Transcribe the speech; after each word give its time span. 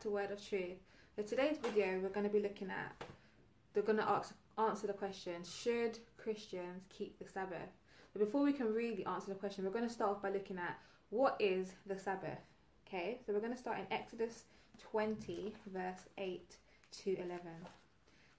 to 0.00 0.10
Word 0.10 0.30
of 0.30 0.48
Truth. 0.48 0.78
For 1.16 1.24
today's 1.24 1.58
video, 1.58 1.98
we're 2.00 2.10
going 2.10 2.26
to 2.26 2.32
be 2.32 2.40
looking 2.40 2.70
at, 2.70 2.94
they're 3.74 3.82
going 3.82 3.98
to 3.98 4.08
ask, 4.08 4.32
answer 4.56 4.86
the 4.86 4.92
question, 4.92 5.42
should 5.42 5.98
Christians 6.16 6.84
keep 6.88 7.18
the 7.18 7.28
Sabbath? 7.28 7.70
But 8.12 8.20
before 8.20 8.44
we 8.44 8.52
can 8.52 8.72
really 8.72 9.04
answer 9.06 9.30
the 9.30 9.34
question, 9.34 9.64
we're 9.64 9.72
going 9.72 9.88
to 9.88 9.92
start 9.92 10.12
off 10.12 10.22
by 10.22 10.30
looking 10.30 10.58
at 10.58 10.78
what 11.10 11.36
is 11.40 11.72
the 11.86 11.98
Sabbath? 11.98 12.38
Okay, 12.86 13.18
so 13.26 13.32
we're 13.32 13.40
going 13.40 13.52
to 13.52 13.58
start 13.58 13.78
in 13.78 13.92
Exodus 13.92 14.44
20, 14.78 15.52
verse 15.66 16.06
8 16.16 16.56
to 17.02 17.16
11. 17.16 17.40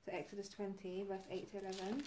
So 0.05 0.12
Exodus 0.13 0.48
20, 0.48 1.05
verse 1.10 1.26
8 1.30 1.52
to 1.52 1.57
11. 1.57 2.04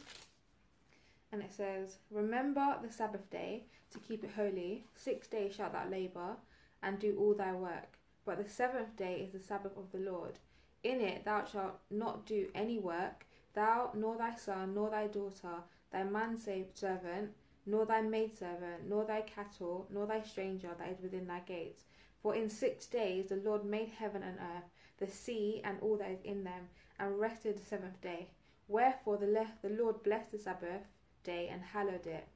And 1.33 1.43
it 1.43 1.53
says, 1.53 1.99
Remember 2.11 2.79
the 2.83 2.91
Sabbath 2.91 3.29
day 3.29 3.65
to 3.91 3.99
keep 3.99 4.25
it 4.25 4.31
holy. 4.35 4.85
Six 4.97 5.27
days 5.27 5.55
shalt 5.55 5.75
thou 5.75 5.87
labour 5.91 6.37
and 6.83 6.99
do 6.99 7.17
all 7.19 7.35
thy 7.35 7.53
work. 7.53 7.99
But 8.25 8.39
the 8.43 8.49
seventh 8.49 8.97
day 8.97 9.21
is 9.21 9.33
the 9.33 9.41
Sabbath 9.41 9.77
of 9.77 9.91
the 9.93 9.99
Lord. 9.99 10.39
In 10.83 11.01
it 11.01 11.25
thou 11.25 11.45
shalt 11.45 11.81
not 11.91 12.27
do 12.27 12.49
any 12.55 12.79
work, 12.79 13.27
thou, 13.55 13.91
nor 13.95 14.17
thy 14.17 14.35
son, 14.35 14.75
nor 14.75 14.91
thy 14.91 15.07
daughter, 15.07 15.63
thy 15.91 16.05
manservant, 16.05 17.33
nor 17.67 17.87
thy 17.87 18.01
maidservant, 18.01 18.89
nor 18.89 19.05
thy 19.05 19.21
cattle, 19.23 19.87
nor 19.91 20.07
thy 20.07 20.21
stranger 20.23 20.71
that 20.79 20.89
is 20.89 21.01
within 21.01 21.27
thy 21.27 21.41
gates. 21.41 21.85
For 22.23 22.35
in 22.35 22.49
six 22.49 22.87
days 22.87 23.29
the 23.29 23.37
Lord 23.37 23.65
made 23.65 23.89
heaven 23.89 24.23
and 24.23 24.39
earth, 24.39 24.71
the 24.99 25.07
sea 25.09 25.61
and 25.65 25.79
all 25.81 25.97
that 25.97 26.11
is 26.11 26.23
in 26.25 26.45
them, 26.45 26.69
and 26.99 27.19
rested 27.19 27.59
the 27.59 27.65
seventh 27.65 28.01
day. 28.01 28.29
Wherefore 28.69 29.17
the, 29.17 29.27
le- 29.27 29.53
the 29.63 29.71
Lord 29.71 30.03
blessed 30.03 30.33
the 30.33 30.39
Sabbath 30.39 30.83
day 31.25 31.49
and 31.53 31.63
hallowed 31.63 32.07
it. 32.07 32.27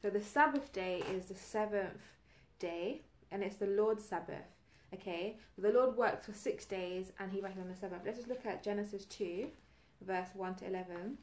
So 0.00 0.10
the 0.10 0.22
Sabbath 0.22 0.72
day 0.72 1.02
is 1.12 1.26
the 1.26 1.34
seventh 1.34 2.02
day, 2.58 3.02
and 3.30 3.42
it's 3.42 3.56
the 3.56 3.66
Lord's 3.66 4.04
Sabbath. 4.04 4.55
Okay, 4.94 5.36
the 5.58 5.72
Lord 5.72 5.96
worked 5.96 6.24
for 6.24 6.32
six 6.32 6.64
days 6.64 7.12
and 7.18 7.30
he 7.32 7.40
rested 7.40 7.62
on 7.62 7.68
the 7.68 7.76
seventh. 7.76 8.02
Let's 8.04 8.18
just 8.18 8.28
look 8.28 8.46
at 8.46 8.62
Genesis 8.62 9.04
2, 9.06 9.48
verse 10.02 10.28
1 10.34 10.54
to 10.56 10.66
11. 10.66 11.18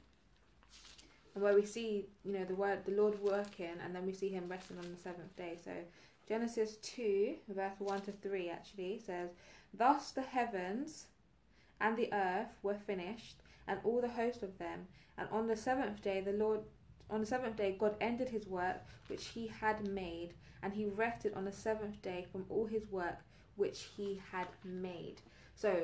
And 1.35 1.43
where 1.43 1.55
we 1.55 1.65
see, 1.65 2.07
you 2.23 2.33
know, 2.33 2.45
the 2.45 2.55
word 2.55 2.85
the 2.85 2.91
Lord 2.91 3.19
working 3.21 3.75
and 3.83 3.95
then 3.95 4.05
we 4.05 4.13
see 4.13 4.29
him 4.29 4.49
resting 4.49 4.77
on 4.77 4.91
the 4.91 5.01
seventh 5.01 5.35
day. 5.35 5.57
So 5.63 5.71
Genesis 6.27 6.75
2, 6.83 7.35
verse 7.49 7.73
1 7.79 8.01
to 8.01 8.11
3 8.11 8.49
actually 8.49 8.99
says, 8.99 9.29
Thus 9.73 10.11
the 10.11 10.21
heavens 10.21 11.05
and 11.79 11.97
the 11.97 12.13
earth 12.13 12.57
were 12.61 12.75
finished, 12.75 13.41
and 13.67 13.79
all 13.83 14.01
the 14.01 14.07
host 14.07 14.43
of 14.43 14.57
them. 14.57 14.87
And 15.17 15.27
on 15.31 15.47
the 15.47 15.55
seventh 15.55 16.01
day 16.01 16.21
the 16.21 16.33
Lord 16.33 16.61
on 17.09 17.19
the 17.19 17.25
seventh 17.25 17.57
day 17.57 17.75
God 17.77 17.95
ended 18.01 18.29
his 18.29 18.47
work 18.47 18.77
which 19.07 19.27
he 19.27 19.47
had 19.47 19.87
made, 19.87 20.33
and 20.61 20.73
he 20.73 20.85
rested 20.85 21.33
on 21.33 21.45
the 21.45 21.51
seventh 21.51 22.01
day 22.01 22.25
from 22.31 22.45
all 22.49 22.65
his 22.65 22.87
work 22.89 23.19
which 23.55 23.89
he 23.95 24.21
had 24.31 24.47
made. 24.63 25.21
So 25.55 25.83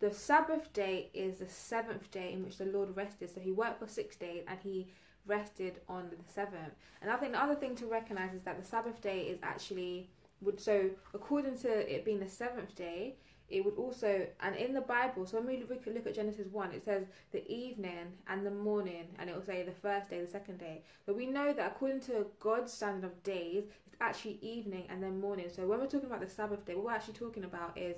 the 0.00 0.12
Sabbath 0.12 0.72
day 0.72 1.10
is 1.14 1.38
the 1.38 1.48
seventh 1.48 2.10
day 2.10 2.32
in 2.32 2.44
which 2.44 2.58
the 2.58 2.66
Lord 2.66 2.96
rested. 2.96 3.30
So 3.32 3.40
he 3.40 3.52
worked 3.52 3.78
for 3.78 3.86
six 3.86 4.16
days 4.16 4.44
and 4.46 4.58
he 4.60 4.88
rested 5.26 5.80
on 5.88 6.10
the 6.10 6.16
seventh. 6.32 6.74
And 7.00 7.10
I 7.10 7.16
think 7.16 7.32
the 7.32 7.42
other 7.42 7.54
thing 7.54 7.74
to 7.76 7.86
recognize 7.86 8.34
is 8.34 8.42
that 8.42 8.60
the 8.60 8.66
Sabbath 8.66 9.00
day 9.00 9.20
is 9.22 9.38
actually 9.42 10.10
would 10.40 10.60
so 10.60 10.90
according 11.14 11.56
to 11.58 11.94
it 11.94 12.04
being 12.04 12.20
the 12.20 12.28
seventh 12.28 12.74
day, 12.74 13.16
it 13.48 13.64
would 13.64 13.76
also 13.76 14.26
and 14.40 14.56
in 14.56 14.74
the 14.74 14.80
Bible. 14.80 15.26
So 15.26 15.38
when 15.38 15.46
we 15.46 15.64
look 15.68 16.06
at 16.06 16.14
Genesis 16.14 16.48
one, 16.50 16.72
it 16.72 16.84
says 16.84 17.06
the 17.32 17.46
evening 17.50 18.12
and 18.28 18.44
the 18.44 18.50
morning, 18.50 19.06
and 19.18 19.28
it 19.28 19.36
will 19.36 19.44
say 19.44 19.62
the 19.62 19.72
first 19.72 20.10
day, 20.10 20.20
the 20.20 20.30
second 20.30 20.58
day. 20.58 20.82
But 21.06 21.16
we 21.16 21.26
know 21.26 21.52
that 21.52 21.72
according 21.72 22.00
to 22.02 22.26
God's 22.40 22.72
standard 22.72 23.04
of 23.04 23.22
days, 23.22 23.64
actually 24.00 24.38
evening 24.42 24.86
and 24.88 25.02
then 25.02 25.20
morning. 25.20 25.46
So 25.54 25.66
when 25.66 25.78
we're 25.78 25.86
talking 25.86 26.06
about 26.06 26.20
the 26.20 26.28
Sabbath 26.28 26.64
day, 26.64 26.74
what 26.74 26.84
we're 26.84 26.92
actually 26.92 27.14
talking 27.14 27.44
about 27.44 27.76
is 27.76 27.96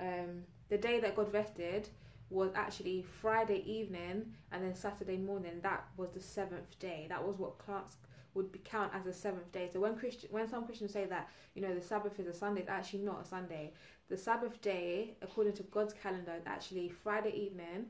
um, 0.00 0.44
the 0.68 0.78
day 0.78 1.00
that 1.00 1.16
God 1.16 1.32
rested 1.32 1.88
was 2.30 2.50
actually 2.54 3.02
Friday 3.02 3.62
evening 3.70 4.32
and 4.52 4.62
then 4.62 4.74
Saturday 4.74 5.16
morning. 5.16 5.60
That 5.62 5.84
was 5.96 6.10
the 6.10 6.20
seventh 6.20 6.78
day. 6.78 7.06
That 7.08 7.26
was 7.26 7.38
what 7.38 7.58
class 7.58 7.96
would 8.34 8.52
be 8.52 8.60
count 8.64 8.92
as 8.94 9.06
a 9.06 9.12
seventh 9.12 9.50
day. 9.52 9.68
So 9.72 9.80
when 9.80 9.96
Christian, 9.96 10.28
when 10.30 10.48
some 10.48 10.64
Christians 10.66 10.92
say 10.92 11.06
that 11.06 11.28
you 11.54 11.62
know 11.62 11.74
the 11.74 11.80
Sabbath 11.80 12.20
is 12.20 12.26
a 12.26 12.34
Sunday, 12.34 12.60
it's 12.60 12.70
actually 12.70 13.00
not 13.00 13.22
a 13.22 13.24
Sunday. 13.24 13.72
The 14.08 14.16
Sabbath 14.16 14.60
day, 14.60 15.14
according 15.22 15.54
to 15.54 15.62
God's 15.64 15.94
calendar, 15.94 16.32
is 16.38 16.46
actually 16.46 16.88
Friday 16.88 17.34
evening, 17.34 17.86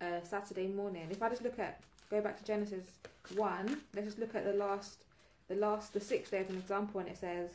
uh, 0.00 0.20
Saturday 0.22 0.66
morning. 0.66 1.08
If 1.10 1.22
I 1.22 1.28
just 1.28 1.42
look 1.42 1.58
at 1.58 1.80
go 2.10 2.20
back 2.20 2.38
to 2.38 2.44
Genesis 2.44 2.84
one, 3.36 3.80
let's 3.94 4.06
just 4.06 4.18
look 4.18 4.34
at 4.34 4.44
the 4.44 4.52
last, 4.52 5.04
the 5.52 5.60
last, 5.60 5.92
the 5.92 6.00
sixth 6.00 6.32
day 6.32 6.38
as 6.38 6.50
an 6.50 6.56
example, 6.56 7.00
and 7.00 7.08
it 7.08 7.18
says. 7.18 7.50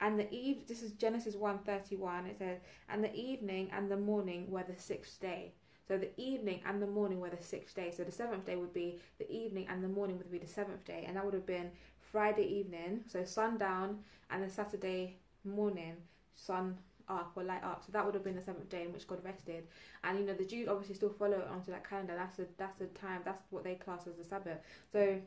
And 0.00 0.18
the 0.18 0.32
eve, 0.32 0.66
this 0.66 0.82
is 0.82 0.92
Genesis 0.92 1.34
1.31, 1.34 2.28
it 2.28 2.38
says, 2.38 2.58
And 2.88 3.02
the 3.02 3.14
evening 3.14 3.70
and 3.72 3.90
the 3.90 3.96
morning 3.96 4.50
were 4.50 4.64
the 4.64 4.80
sixth 4.80 5.20
day. 5.20 5.52
So 5.86 5.98
the 5.98 6.10
evening 6.20 6.60
and 6.66 6.80
the 6.80 6.86
morning 6.86 7.20
were 7.20 7.30
the 7.30 7.42
sixth 7.42 7.76
day. 7.76 7.92
So 7.94 8.04
the 8.04 8.12
seventh 8.12 8.46
day 8.46 8.56
would 8.56 8.72
be 8.72 9.00
the 9.18 9.30
evening 9.30 9.66
and 9.68 9.82
the 9.82 9.88
morning 9.88 10.18
would 10.18 10.30
be 10.30 10.38
the 10.38 10.46
seventh 10.46 10.84
day. 10.84 11.04
And 11.06 11.16
that 11.16 11.24
would 11.24 11.34
have 11.34 11.46
been 11.46 11.70
Friday 12.00 12.46
evening, 12.46 13.02
so 13.06 13.24
sundown, 13.24 13.98
and 14.30 14.42
then 14.42 14.50
Saturday 14.50 15.16
morning, 15.44 15.94
sun 16.34 16.76
up 17.08 17.32
or 17.36 17.44
light 17.44 17.62
up. 17.62 17.82
So 17.84 17.92
that 17.92 18.04
would 18.04 18.14
have 18.14 18.24
been 18.24 18.36
the 18.36 18.42
seventh 18.42 18.68
day 18.68 18.84
in 18.84 18.92
which 18.92 19.06
God 19.06 19.22
rested. 19.24 19.66
And 20.02 20.18
you 20.18 20.24
know, 20.24 20.34
the 20.34 20.44
Jews 20.44 20.68
obviously 20.68 20.94
still 20.94 21.10
follow 21.10 21.38
it 21.38 21.48
onto 21.50 21.70
that 21.70 21.88
calendar. 21.88 22.14
That's 22.16 22.36
the 22.36 22.46
that's 22.56 22.78
the 22.78 22.86
time, 22.86 23.20
that's 23.24 23.42
what 23.50 23.64
they 23.64 23.74
class 23.74 24.06
as 24.06 24.16
the 24.16 24.24
Sabbath. 24.24 24.58
So 24.92 25.18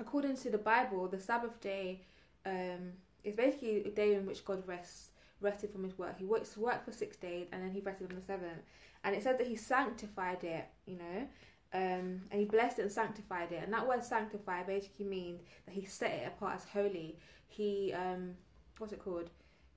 according 0.00 0.36
to 0.38 0.50
the 0.50 0.58
Bible, 0.58 1.08
the 1.08 1.20
Sabbath 1.20 1.60
day 1.60 2.02
um 2.46 2.92
is 3.24 3.34
basically 3.34 3.84
a 3.84 3.90
day 3.90 4.14
in 4.14 4.26
which 4.26 4.44
God 4.44 4.66
rests 4.66 5.10
rested 5.40 5.70
from 5.70 5.84
his 5.84 5.98
work. 5.98 6.18
He 6.18 6.24
works 6.24 6.56
worked 6.56 6.84
for 6.84 6.92
six 6.92 7.16
days 7.16 7.46
and 7.52 7.62
then 7.62 7.70
he 7.70 7.80
rested 7.80 8.10
on 8.10 8.16
the 8.16 8.24
seventh. 8.24 8.62
And 9.04 9.14
it 9.14 9.22
said 9.22 9.38
that 9.38 9.46
he 9.46 9.56
sanctified 9.56 10.42
it, 10.42 10.64
you 10.86 10.96
know, 10.96 11.28
um, 11.72 12.22
and 12.30 12.40
he 12.40 12.44
blessed 12.44 12.78
it 12.80 12.82
and 12.82 12.92
sanctified 12.92 13.52
it. 13.52 13.62
And 13.62 13.72
that 13.72 13.86
word 13.86 14.02
sanctify 14.02 14.64
basically 14.64 15.06
means 15.06 15.42
that 15.66 15.74
he 15.74 15.84
set 15.84 16.10
it 16.10 16.26
apart 16.26 16.56
as 16.56 16.64
holy. 16.64 17.16
He 17.46 17.92
um, 17.92 18.34
what's 18.78 18.92
it 18.92 18.98
called? 19.04 19.30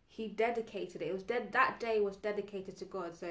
He 0.07 0.27
dedicated 0.27 1.01
it. 1.01 1.07
It 1.09 1.13
was 1.13 1.23
dead. 1.23 1.51
That 1.51 1.79
day 1.79 1.99
was 2.01 2.17
dedicated 2.17 2.77
to 2.77 2.85
God. 2.85 3.15
So 3.15 3.27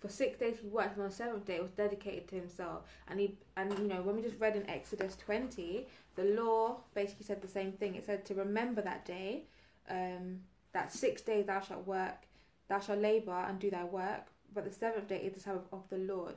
for 0.00 0.08
six 0.08 0.38
days 0.38 0.56
he 0.60 0.68
worked, 0.68 0.94
and 0.94 1.02
on 1.02 1.10
the 1.10 1.14
seventh 1.14 1.44
day 1.46 1.56
it 1.56 1.62
was 1.62 1.72
dedicated 1.72 2.28
to 2.28 2.36
himself. 2.36 2.82
And 3.08 3.20
he 3.20 3.36
and 3.56 3.72
you 3.78 3.86
know 3.86 4.02
when 4.02 4.16
we 4.16 4.22
just 4.22 4.40
read 4.40 4.56
in 4.56 4.68
Exodus 4.68 5.16
twenty, 5.16 5.86
the 6.16 6.24
law 6.24 6.78
basically 6.94 7.26
said 7.26 7.40
the 7.40 7.48
same 7.48 7.72
thing. 7.72 7.94
It 7.94 8.06
said 8.06 8.24
to 8.26 8.34
remember 8.34 8.82
that 8.82 9.04
day. 9.04 9.44
Um, 9.88 10.40
that 10.72 10.92
six 10.92 11.22
days 11.22 11.46
thou 11.46 11.60
shalt 11.60 11.86
work, 11.86 12.26
thou 12.68 12.78
shalt 12.78 13.00
labour 13.00 13.44
and 13.48 13.58
do 13.58 13.70
thy 13.70 13.84
work, 13.84 14.26
but 14.54 14.64
the 14.64 14.70
seventh 14.72 15.08
day 15.08 15.18
is 15.18 15.34
the 15.34 15.40
Sabbath 15.40 15.66
of 15.72 15.88
the 15.88 15.98
Lord. 15.98 16.34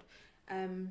Um, 0.49 0.89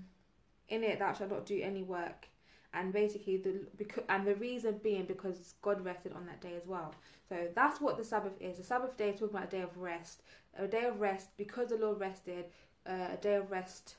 in 0.68 0.84
it 0.84 0.98
thou 0.98 1.12
shalt 1.12 1.30
not 1.30 1.46
do 1.46 1.60
any 1.60 1.82
work, 1.82 2.28
and 2.74 2.92
basically 2.92 3.36
the 3.36 3.60
because 3.76 4.04
and 4.08 4.26
the 4.26 4.34
reason 4.36 4.80
being 4.82 5.04
because 5.04 5.54
God 5.62 5.84
rested 5.84 6.12
on 6.12 6.26
that 6.26 6.40
day 6.40 6.54
as 6.56 6.66
well. 6.66 6.94
So 7.28 7.48
that's 7.54 7.80
what 7.80 7.96
the 7.98 8.04
Sabbath 8.04 8.40
is. 8.40 8.58
The 8.58 8.64
Sabbath 8.64 8.96
day 8.96 9.10
is 9.10 9.20
talking 9.20 9.36
about 9.36 9.48
a 9.48 9.56
day 9.56 9.62
of 9.62 9.76
rest, 9.76 10.22
a 10.56 10.66
day 10.66 10.84
of 10.84 11.00
rest 11.00 11.28
because 11.36 11.68
the 11.68 11.76
Lord 11.76 12.00
rested, 12.00 12.46
uh, 12.86 13.08
a 13.12 13.18
day 13.20 13.34
of 13.34 13.50
rest 13.50 13.96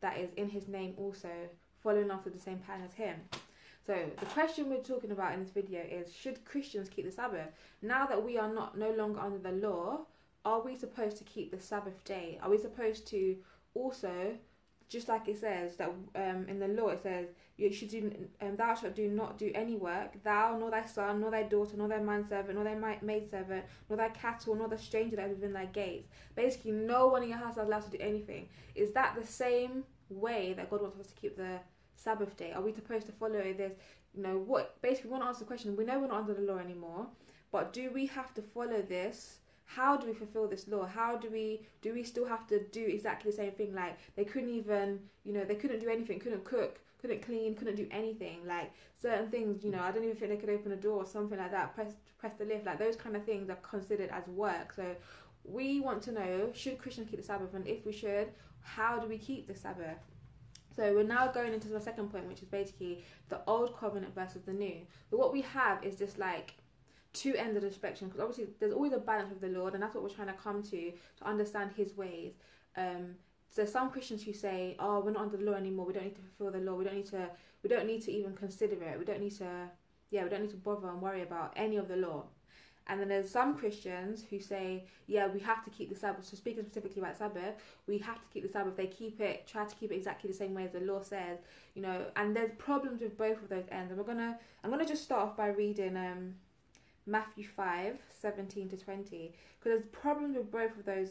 that 0.00 0.18
is 0.18 0.30
in 0.36 0.48
His 0.48 0.68
name 0.68 0.94
also, 0.96 1.30
following 1.82 2.10
after 2.10 2.30
the 2.30 2.38
same 2.38 2.58
pattern 2.58 2.84
as 2.84 2.94
Him. 2.94 3.16
So 3.86 3.96
the 4.18 4.26
question 4.26 4.68
we're 4.68 4.82
talking 4.82 5.12
about 5.12 5.34
in 5.34 5.40
this 5.40 5.52
video 5.52 5.80
is: 5.80 6.12
Should 6.12 6.44
Christians 6.44 6.88
keep 6.88 7.04
the 7.04 7.12
Sabbath 7.12 7.48
now 7.82 8.06
that 8.06 8.24
we 8.24 8.38
are 8.38 8.52
not 8.52 8.76
no 8.76 8.90
longer 8.92 9.20
under 9.20 9.38
the 9.38 9.52
law? 9.52 10.00
Are 10.44 10.62
we 10.62 10.74
supposed 10.74 11.18
to 11.18 11.24
keep 11.24 11.50
the 11.50 11.60
Sabbath 11.60 12.02
day? 12.04 12.38
Are 12.42 12.50
we 12.50 12.56
supposed 12.58 13.06
to 13.08 13.36
also 13.74 14.34
just 14.90 15.08
like 15.08 15.28
it 15.28 15.38
says 15.38 15.76
that 15.76 15.88
um, 16.16 16.46
in 16.48 16.58
the 16.58 16.66
law 16.68 16.88
it 16.88 17.00
says 17.00 17.28
you 17.56 17.72
should 17.72 17.88
do 17.88 18.12
um, 18.42 18.56
thou 18.56 18.74
shalt 18.74 18.94
do 18.96 19.08
not 19.08 19.38
do 19.38 19.50
any 19.54 19.76
work 19.76 20.20
thou 20.24 20.56
nor 20.58 20.70
thy 20.70 20.84
son 20.84 21.20
nor 21.20 21.30
thy 21.30 21.44
daughter 21.44 21.76
nor 21.76 21.88
thy 21.88 22.00
manservant 22.00 22.54
nor 22.54 22.64
thy 22.64 22.98
maidservant 23.00 23.64
nor 23.88 23.96
thy 23.96 24.08
cattle 24.08 24.56
nor 24.56 24.68
the 24.68 24.76
stranger 24.76 25.14
that 25.16 25.30
is 25.30 25.36
within 25.36 25.52
thy 25.52 25.66
gates. 25.66 26.08
Basically 26.34 26.72
no 26.72 27.06
one 27.06 27.22
in 27.22 27.28
your 27.28 27.38
house 27.38 27.52
is 27.52 27.58
allowed 27.58 27.84
to 27.84 27.96
do 27.96 27.98
anything. 28.00 28.48
Is 28.74 28.92
that 28.92 29.14
the 29.14 29.26
same 29.26 29.84
way 30.08 30.54
that 30.54 30.68
god 30.68 30.82
wants 30.82 30.98
us 30.98 31.06
to 31.06 31.14
keep 31.14 31.36
the 31.36 31.60
sabbath 31.94 32.36
day? 32.36 32.52
Are 32.52 32.60
we 32.60 32.72
supposed 32.72 33.06
to 33.06 33.12
follow 33.12 33.40
this? 33.52 33.72
You 34.14 34.24
know 34.24 34.38
what 34.38 34.82
basically 34.82 35.10
we 35.10 35.12
want 35.12 35.22
to 35.22 35.28
answer 35.28 35.40
the 35.40 35.46
question 35.46 35.76
we 35.76 35.84
know 35.84 36.00
we're 36.00 36.08
not 36.08 36.22
under 36.22 36.34
the 36.34 36.42
law 36.42 36.58
anymore 36.58 37.06
but 37.52 37.72
do 37.72 37.92
we 37.92 38.06
have 38.06 38.34
to 38.34 38.42
follow 38.42 38.82
this 38.82 39.38
how 39.76 39.96
do 39.96 40.08
we 40.08 40.12
fulfill 40.12 40.48
this 40.48 40.66
law? 40.66 40.84
How 40.84 41.16
do 41.16 41.30
we 41.30 41.62
do 41.80 41.94
we 41.94 42.02
still 42.02 42.26
have 42.26 42.44
to 42.48 42.58
do 42.78 42.84
exactly 42.84 43.30
the 43.30 43.36
same 43.36 43.52
thing? 43.52 43.72
Like 43.72 43.98
they 44.16 44.24
couldn't 44.24 44.50
even 44.50 44.98
you 45.22 45.32
know 45.32 45.44
they 45.44 45.54
couldn't 45.54 45.78
do 45.78 45.88
anything 45.88 46.18
couldn't 46.18 46.44
cook 46.44 46.80
couldn't 47.00 47.22
clean 47.22 47.54
couldn't 47.54 47.76
do 47.76 47.86
anything. 47.92 48.38
Like 48.46 48.72
certain 49.00 49.30
things 49.30 49.64
you 49.64 49.70
know 49.70 49.80
i 49.80 49.90
don't 49.90 50.04
even 50.04 50.16
think 50.16 50.30
they 50.30 50.36
could 50.36 50.50
open 50.50 50.72
a 50.72 50.76
door 50.76 51.02
or 51.02 51.06
something 51.06 51.38
like 51.38 51.52
that 51.52 51.74
press 51.74 51.92
press 52.18 52.32
the 52.36 52.44
lift. 52.44 52.66
Like 52.66 52.80
those 52.80 52.96
kind 52.96 53.14
of 53.14 53.24
things 53.24 53.48
are 53.48 53.58
considered 53.62 54.10
as 54.10 54.26
work. 54.26 54.72
So 54.74 54.96
we 55.44 55.78
want 55.78 56.02
to 56.02 56.12
know 56.12 56.50
should 56.52 56.78
christians 56.78 57.08
keep 57.08 57.20
the 57.20 57.26
sabbath? 57.26 57.54
And 57.54 57.66
if 57.68 57.86
we 57.86 57.92
should 57.92 58.28
how 58.62 58.98
do 58.98 59.06
we 59.06 59.18
keep 59.18 59.46
the 59.46 59.54
sabbath? 59.54 60.02
So 60.74 60.94
we're 60.94 61.04
now 61.04 61.28
going 61.28 61.52
into 61.54 61.68
the 61.68 61.80
second 61.80 62.10
point 62.10 62.26
which 62.26 62.42
is 62.42 62.48
basically 62.48 63.04
the 63.28 63.40
old 63.46 63.76
covenant 63.78 64.16
versus 64.16 64.42
the 64.42 64.52
new. 64.52 64.78
But 65.10 65.20
what 65.20 65.32
we 65.32 65.42
have 65.42 65.84
is 65.84 65.94
just 65.94 66.18
like 66.18 66.54
two 67.12 67.34
ends 67.36 67.56
of 67.56 67.62
the 67.62 67.72
spectrum 67.72 68.08
because 68.08 68.22
obviously 68.22 68.52
there's 68.58 68.72
always 68.72 68.92
a 68.92 68.98
balance 68.98 69.30
with 69.30 69.40
the 69.40 69.58
Lord, 69.58 69.74
and 69.74 69.82
that's 69.82 69.94
what 69.94 70.02
we're 70.02 70.10
trying 70.10 70.28
to 70.28 70.34
come 70.34 70.62
to 70.62 70.92
to 70.92 71.24
understand 71.24 71.72
His 71.76 71.96
ways. 71.96 72.32
Um, 72.76 73.16
so 73.48 73.64
some 73.64 73.90
Christians 73.90 74.22
who 74.22 74.32
say, 74.32 74.76
"Oh, 74.78 75.00
we're 75.00 75.10
not 75.10 75.22
under 75.22 75.36
the 75.36 75.44
law 75.44 75.54
anymore. 75.54 75.86
We 75.86 75.92
don't 75.92 76.04
need 76.04 76.16
to 76.16 76.20
fulfill 76.20 76.52
the 76.60 76.64
law. 76.64 76.76
We 76.76 76.84
don't 76.84 76.96
need 76.96 77.06
to. 77.06 77.28
We 77.62 77.68
don't 77.68 77.86
need 77.86 78.02
to 78.02 78.12
even 78.12 78.34
consider 78.34 78.82
it. 78.82 78.98
We 78.98 79.04
don't 79.04 79.20
need 79.20 79.36
to. 79.38 79.68
Yeah, 80.10 80.24
we 80.24 80.30
don't 80.30 80.42
need 80.42 80.50
to 80.50 80.56
bother 80.56 80.88
and 80.88 81.00
worry 81.00 81.22
about 81.22 81.52
any 81.56 81.76
of 81.76 81.88
the 81.88 81.96
law." 81.96 82.24
And 82.86 83.00
then 83.00 83.08
there's 83.08 83.30
some 83.30 83.56
Christians 83.56 84.24
who 84.30 84.40
say, 84.40 84.84
"Yeah, 85.06 85.28
we 85.28 85.40
have 85.40 85.64
to 85.64 85.70
keep 85.70 85.90
the 85.90 85.96
Sabbath." 85.96 86.24
So 86.24 86.36
speaking 86.36 86.64
specifically 86.64 87.02
about 87.02 87.16
Sabbath, 87.16 87.54
we 87.86 87.98
have 87.98 88.20
to 88.20 88.28
keep 88.32 88.42
the 88.42 88.48
Sabbath. 88.48 88.76
They 88.76 88.86
keep 88.86 89.20
it, 89.20 89.46
try 89.46 89.64
to 89.64 89.74
keep 89.76 89.92
it 89.92 89.96
exactly 89.96 90.28
the 90.28 90.36
same 90.36 90.54
way 90.54 90.64
as 90.64 90.72
the 90.72 90.80
law 90.80 91.02
says, 91.02 91.38
you 91.74 91.82
know. 91.82 92.06
And 92.16 92.34
there's 92.34 92.52
problems 92.58 93.00
with 93.00 93.16
both 93.16 93.42
of 93.42 93.48
those 93.48 93.66
ends. 93.70 93.90
And 93.90 93.98
we're 93.98 94.06
gonna, 94.06 94.38
I'm 94.64 94.70
gonna 94.70 94.86
just 94.86 95.04
start 95.04 95.22
off 95.22 95.36
by 95.36 95.48
reading 95.48 95.96
um, 95.96 96.34
Matthew 97.06 97.44
5, 97.44 97.98
17 98.20 98.68
to 98.70 98.76
20, 98.76 99.32
because 99.58 99.78
there's 99.80 99.84
problems 99.92 100.36
with 100.36 100.50
both 100.50 100.76
of 100.76 100.84
those, 100.84 101.10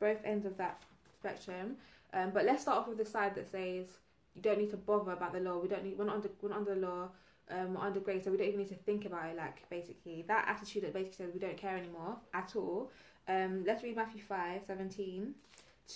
both 0.00 0.18
ends 0.24 0.46
of 0.46 0.56
that 0.58 0.82
spectrum. 1.18 1.76
Um, 2.12 2.30
but 2.32 2.44
let's 2.44 2.62
start 2.62 2.78
off 2.78 2.88
with 2.88 2.98
the 2.98 3.04
side 3.04 3.34
that 3.34 3.50
says 3.50 3.86
you 4.34 4.42
don't 4.42 4.58
need 4.58 4.70
to 4.70 4.76
bother 4.76 5.12
about 5.12 5.32
the 5.32 5.40
law. 5.40 5.58
We 5.58 5.68
don't 5.68 5.84
need. 5.84 5.98
We're 5.98 6.04
not 6.04 6.16
under. 6.16 6.30
We're 6.40 6.50
not 6.50 6.58
under 6.58 6.74
the 6.74 6.80
law. 6.80 7.08
Um, 7.50 7.74
we're 7.74 7.80
under 7.80 8.00
grace, 8.00 8.24
so 8.24 8.30
we 8.30 8.36
don't 8.36 8.46
even 8.46 8.60
need 8.60 8.68
to 8.68 8.74
think 8.74 9.04
about 9.04 9.26
it. 9.26 9.36
Like 9.36 9.68
basically, 9.68 10.24
that 10.28 10.46
attitude 10.48 10.84
that 10.84 10.92
basically 10.92 11.24
says 11.24 11.34
we 11.34 11.40
don't 11.40 11.56
care 11.56 11.76
anymore 11.76 12.16
at 12.34 12.54
all. 12.56 12.90
Um, 13.26 13.64
let's 13.66 13.82
read 13.82 13.96
Matthew 13.96 14.22
5, 14.22 14.62
17 14.66 15.34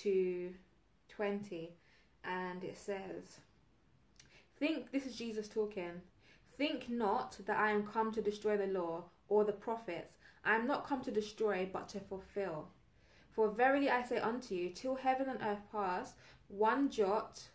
to 0.01 0.53
20, 1.09 1.71
and 2.25 2.65
it 2.65 2.77
says, 2.77 3.39
"Think 4.59 4.91
this 4.91 5.07
is 5.07 5.17
Jesus 5.17 5.49
talking. 5.49 6.03
Think 6.63 6.89
not 6.89 7.41
that 7.47 7.59
I 7.59 7.73
am 7.73 7.85
come 7.89 8.13
to 8.13 8.23
destroy 8.23 8.57
the 8.57 8.69
law 8.69 9.07
or 9.29 9.45
the 9.45 9.53
prophets. 9.53 10.17
I 10.45 10.55
am 10.55 10.65
not 10.65 10.87
come 10.87 11.03
to 11.03 11.11
destroy, 11.11 11.69
but 11.73 11.89
to 11.89 11.99
fulfill." 11.99 12.71
For 13.33 13.51
verily 13.51 13.91
I 13.91 14.05
say 14.05 14.19
unto 14.19 14.55
you, 14.55 14.71
till 14.71 14.95
heaven 14.95 15.29
and 15.29 15.43
earth 15.43 15.65
pass, 15.73 16.15
one 16.47 16.89
jot, 16.89 17.49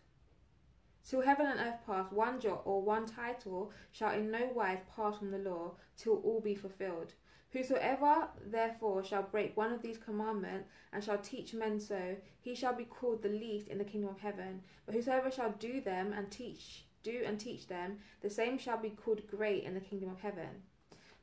till 1.05 1.21
heaven 1.21 1.45
and 1.45 1.57
earth 1.57 1.79
pass, 1.85 2.11
one 2.11 2.41
jot 2.41 2.63
or 2.65 2.81
one 2.81 3.05
tittle 3.05 3.71
shall 3.91 4.11
in 4.11 4.29
no 4.29 4.47
wise 4.47 4.83
pass 4.93 5.17
from 5.19 5.31
the 5.31 5.37
law, 5.37 5.77
till 5.95 6.17
all 6.17 6.41
be 6.41 6.53
fulfilled. 6.53 7.13
Whosoever 7.51 8.29
therefore 8.41 9.05
shall 9.05 9.23
break 9.23 9.55
one 9.55 9.71
of 9.71 9.81
these 9.81 9.97
commandments 9.97 10.67
and 10.91 11.01
shall 11.01 11.19
teach 11.19 11.53
men 11.53 11.79
so, 11.79 12.17
he 12.41 12.53
shall 12.53 12.73
be 12.75 12.83
called 12.83 13.21
the 13.21 13.29
least 13.29 13.69
in 13.69 13.77
the 13.77 13.85
kingdom 13.85 14.09
of 14.09 14.19
heaven. 14.19 14.63
But 14.85 14.95
whosoever 14.95 15.31
shall 15.31 15.53
do 15.53 15.79
them 15.79 16.11
and 16.11 16.29
teach, 16.29 16.83
do 17.11 17.23
and 17.25 17.39
teach 17.39 17.67
them, 17.67 17.97
the 18.21 18.29
same 18.29 18.57
shall 18.57 18.77
be 18.77 18.89
called 18.89 19.21
great 19.27 19.63
in 19.63 19.73
the 19.73 19.79
kingdom 19.89 20.09
of 20.09 20.19
heaven. 20.19 20.49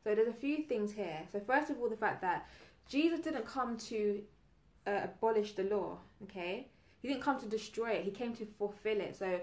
So 0.02 0.14
there's 0.14 0.28
a 0.28 0.32
few 0.32 0.62
things 0.62 0.92
here. 0.92 1.20
So 1.32 1.40
first 1.40 1.70
of 1.70 1.78
all, 1.80 1.88
the 1.88 1.96
fact 1.96 2.20
that 2.20 2.46
Jesus 2.88 3.20
didn't 3.20 3.46
come 3.46 3.76
to 3.90 4.22
uh, 4.86 5.00
abolish 5.04 5.52
the 5.54 5.64
law. 5.64 5.98
Okay, 6.24 6.68
he 7.00 7.08
didn't 7.08 7.22
come 7.22 7.40
to 7.40 7.46
destroy 7.46 7.90
it. 7.90 8.04
He 8.04 8.10
came 8.10 8.34
to 8.34 8.46
fulfill 8.58 9.00
it. 9.00 9.16
So 9.16 9.40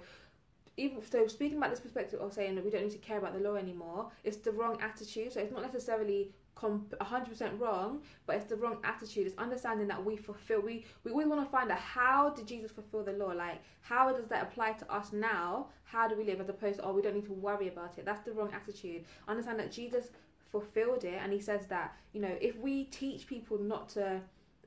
even 0.77 1.01
so, 1.01 1.27
speaking 1.27 1.57
about 1.57 1.71
this 1.71 1.79
perspective 1.79 2.19
of 2.19 2.33
saying 2.33 2.55
that 2.55 2.63
we 2.63 2.71
don't 2.71 2.83
need 2.83 2.91
to 2.91 2.97
care 2.97 3.17
about 3.17 3.33
the 3.33 3.39
law 3.39 3.55
anymore, 3.55 4.11
it's 4.23 4.38
the 4.38 4.51
wrong 4.51 4.79
attitude. 4.81 5.33
So 5.33 5.39
it's 5.39 5.51
not 5.51 5.63
necessarily 5.63 6.31
hundred 6.56 7.30
percent 7.30 7.59
wrong, 7.59 8.01
but 8.25 8.36
it's 8.36 8.45
the 8.45 8.56
wrong 8.56 8.77
attitude. 8.83 9.25
It's 9.27 9.38
understanding 9.38 9.88
that 9.88 10.03
we 10.03 10.18
fulfill. 10.18 10.62
We 10.62 10.86
we 11.03 11.12
always 11.12 11.27
want 11.27 11.44
to 11.44 11.50
find 11.50 11.71
out 11.71 11.80
how 11.80 12.30
did 12.30 12.48
Jesus 12.48 12.71
fulfill 12.71 13.03
the 13.03 13.13
law? 13.13 13.31
Like 13.31 13.62
how 13.81 14.12
does 14.13 14.27
that 14.27 14.44
apply 14.44 14.74
to 14.74 14.94
us 14.94 15.12
now? 15.12 15.68
How 15.83 16.07
do 16.07 16.15
we 16.15 16.24
live 16.24 16.39
as 16.39 16.50
opposed 16.50 16.80
to 16.80 16.86
oh 16.86 16.94
we 16.94 17.01
don't 17.01 17.15
need 17.15 17.25
to 17.25 17.33
worry 17.33 17.68
about 17.68 17.98
it. 17.98 18.06
That's 18.06 18.24
the 18.24 18.33
wrong 18.33 18.51
attitude. 18.53 19.06
Understand 19.27 19.59
that 19.59 19.71
Jesus 19.71 20.09
fulfilled 20.51 21.03
it, 21.06 21.19
and 21.21 21.31
he 21.31 21.39
says 21.39 21.65
that 21.68 21.95
you 22.13 22.21
know 22.21 22.36
if 22.39 22.57
we 22.57 22.86
teach 22.86 23.27
people 23.27 23.57
not 23.57 23.89
to 23.89 24.21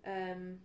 um, 0.07 0.59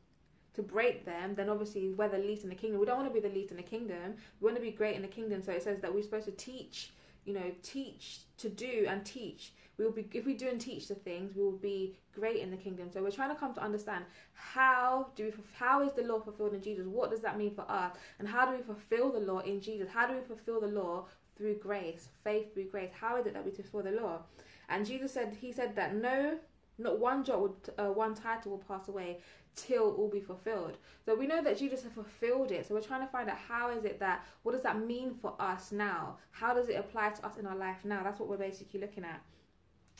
to 0.56 0.62
break 0.64 1.06
them, 1.06 1.36
then 1.36 1.50
obviously 1.50 1.90
we're 1.90 2.10
the 2.10 2.18
least 2.18 2.44
in 2.44 2.50
the 2.50 2.56
kingdom. 2.56 2.80
We 2.80 2.86
don't 2.86 2.98
want 2.98 3.14
to 3.14 3.22
be 3.22 3.26
the 3.26 3.34
least 3.34 3.52
in 3.52 3.58
the 3.58 3.64
kingdom. 3.64 4.16
We 4.40 4.46
want 4.46 4.58
to 4.58 4.62
be 4.62 4.72
great 4.72 4.96
in 4.96 5.02
the 5.02 5.08
kingdom. 5.08 5.42
So 5.42 5.52
it 5.52 5.64
says 5.64 5.80
that 5.82 5.94
we're 5.94 6.04
supposed 6.04 6.26
to 6.26 6.32
teach, 6.32 6.92
you 7.30 7.36
know, 7.36 7.52
teach 7.62 8.22
to 8.40 8.50
do 8.50 8.86
and 8.88 9.06
teach. 9.06 9.54
We 9.78 9.86
will 9.86 9.92
be 9.92 10.08
if 10.14 10.26
we 10.26 10.34
do 10.34 10.48
and 10.50 10.60
teach 10.60 10.88
the 10.88 10.96
things, 10.96 11.36
we 11.36 11.44
will 11.44 11.52
be 11.52 11.96
great 12.12 12.38
in 12.38 12.50
the 12.50 12.58
kingdom. 12.58 12.90
So 12.92 13.04
we're 13.04 13.12
trying 13.12 13.30
to 13.30 13.36
come 13.36 13.54
to 13.54 13.62
understand 13.62 14.04
how 14.34 15.10
do 15.16 15.26
we 15.26 15.34
how 15.54 15.84
is 15.84 15.94
the 15.94 16.02
law 16.02 16.20
fulfilled 16.20 16.56
in 16.56 16.62
Jesus? 16.62 16.88
What 16.88 17.12
does 17.12 17.22
that 17.22 17.38
mean 17.38 17.54
for 17.54 17.70
us? 17.70 17.96
And 18.18 18.28
how 18.28 18.50
do 18.50 18.58
we 18.58 18.64
fulfill 18.64 19.12
the 19.12 19.20
law 19.20 19.40
in 19.40 19.62
Jesus? 19.62 19.88
How 19.88 20.08
do 20.08 20.16
we 20.16 20.22
fulfill 20.22 20.60
the 20.60 20.68
law 20.82 21.06
through 21.38 21.60
grace, 21.60 22.10
faith 22.24 22.52
through 22.54 22.70
grace? 22.70 22.90
How 23.00 23.16
is 23.18 23.28
it 23.28 23.34
that 23.36 23.46
we 23.46 23.52
fulfill 23.52 23.84
the 23.84 23.92
law? 23.92 24.24
And 24.70 24.86
Jesus 24.86 25.14
said, 25.14 25.38
He 25.40 25.52
said 25.52 25.76
that 25.76 25.96
no 25.96 26.40
not 26.80 26.98
one 26.98 27.24
jot 27.24 27.42
would, 27.42 27.56
uh, 27.78 27.92
one 27.92 28.16
tittle 28.16 28.52
will 28.52 28.64
pass 28.68 28.88
away 28.88 29.20
till 29.56 29.94
all 29.96 30.08
be 30.10 30.22
fulfilled. 30.22 30.78
So 31.06 31.16
we 31.16 31.28
know 31.28 31.44
that 31.44 31.58
Jesus 31.58 31.84
has 31.84 31.92
fulfilled 31.92 32.52
it. 32.52 32.68
So 32.68 32.74
we're 32.74 32.82
trying 32.82 33.06
to 33.06 33.12
find 33.12 33.30
out 33.30 33.38
how 33.38 33.72
is 33.72 33.84
it 33.84 34.00
that, 34.00 34.26
what 34.44 34.54
does 34.54 34.64
that 34.64 34.80
mean 34.80 35.14
for 35.22 35.36
us 35.40 35.72
now? 35.72 36.18
How 36.32 36.54
does 36.54 36.70
it 36.70 36.76
apply 36.76 37.10
to 37.12 37.26
us 37.26 37.38
in 37.38 37.46
our 37.46 37.56
life 37.56 37.84
now? 37.84 38.04
That's 38.04 38.20
what 38.20 38.30
we're 38.30 38.38
basically 38.38 38.80
looking 38.80 39.04
at. 39.04 39.22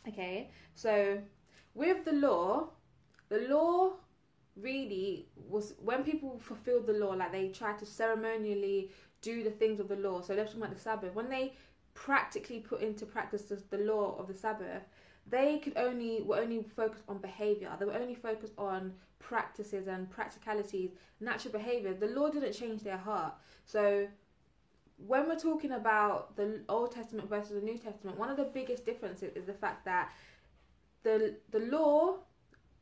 Okay, 0.08 0.50
so 0.76 1.20
with 1.74 2.06
the 2.06 2.14
law, 2.14 2.70
the 3.28 3.48
law 3.50 3.94
really 4.56 5.28
was 5.48 5.74
when 5.84 6.04
people 6.04 6.40
fulfilled 6.40 6.88
the 6.88 6.94
law, 6.94 7.12
like 7.12 7.32
they 7.32 7.50
tried 7.50 7.78
to 7.80 7.86
ceremonially 7.86 8.92
do 9.22 9.44
the 9.44 9.52
things 9.52 9.80
of 9.80 9.88
the 9.88 9.96
law. 9.96 10.22
So 10.22 10.34
let's 10.34 10.52
talk 10.52 10.62
about 10.64 10.74
the 10.74 10.82
Sabbath. 10.82 11.14
When 11.14 11.30
they 11.30 11.54
practically 11.94 12.60
put 12.60 12.82
into 12.82 13.06
practice 13.06 13.44
the, 13.44 13.62
the 13.70 13.84
law 13.84 14.16
of 14.18 14.28
the 14.28 14.34
Sabbath, 14.34 14.84
they 15.30 15.60
could 15.60 15.78
only 15.78 16.22
were 16.22 16.38
only 16.38 16.64
focused 16.64 17.04
on 17.08 17.20
behavior. 17.20 17.70
They 17.80 17.86
were 17.86 17.94
only 17.94 18.16
focused 18.16 18.54
on 18.58 18.94
practices 19.20 19.88
and 19.88 20.10
practicalities, 20.10 20.92
natural 21.20 21.52
behavior. 21.52 21.94
The 21.94 22.08
Lord 22.08 22.34
didn't 22.34 22.54
change 22.54 22.84
their 22.84 22.98
heart. 22.98 23.34
So 23.66 24.08
when 24.98 25.28
we're 25.28 25.40
talking 25.40 25.72
about 25.72 26.36
the 26.36 26.62
Old 26.68 26.92
Testament 26.92 27.30
versus 27.30 27.52
the 27.52 27.62
New 27.62 27.78
Testament, 27.78 28.18
one 28.18 28.30
of 28.30 28.38
the 28.38 28.46
biggest 28.46 28.86
differences 28.86 29.36
is 29.36 29.46
the 29.46 29.54
fact 29.54 29.86
that 29.86 30.12
the 31.04 31.36
the 31.52 31.60
law 31.60 32.18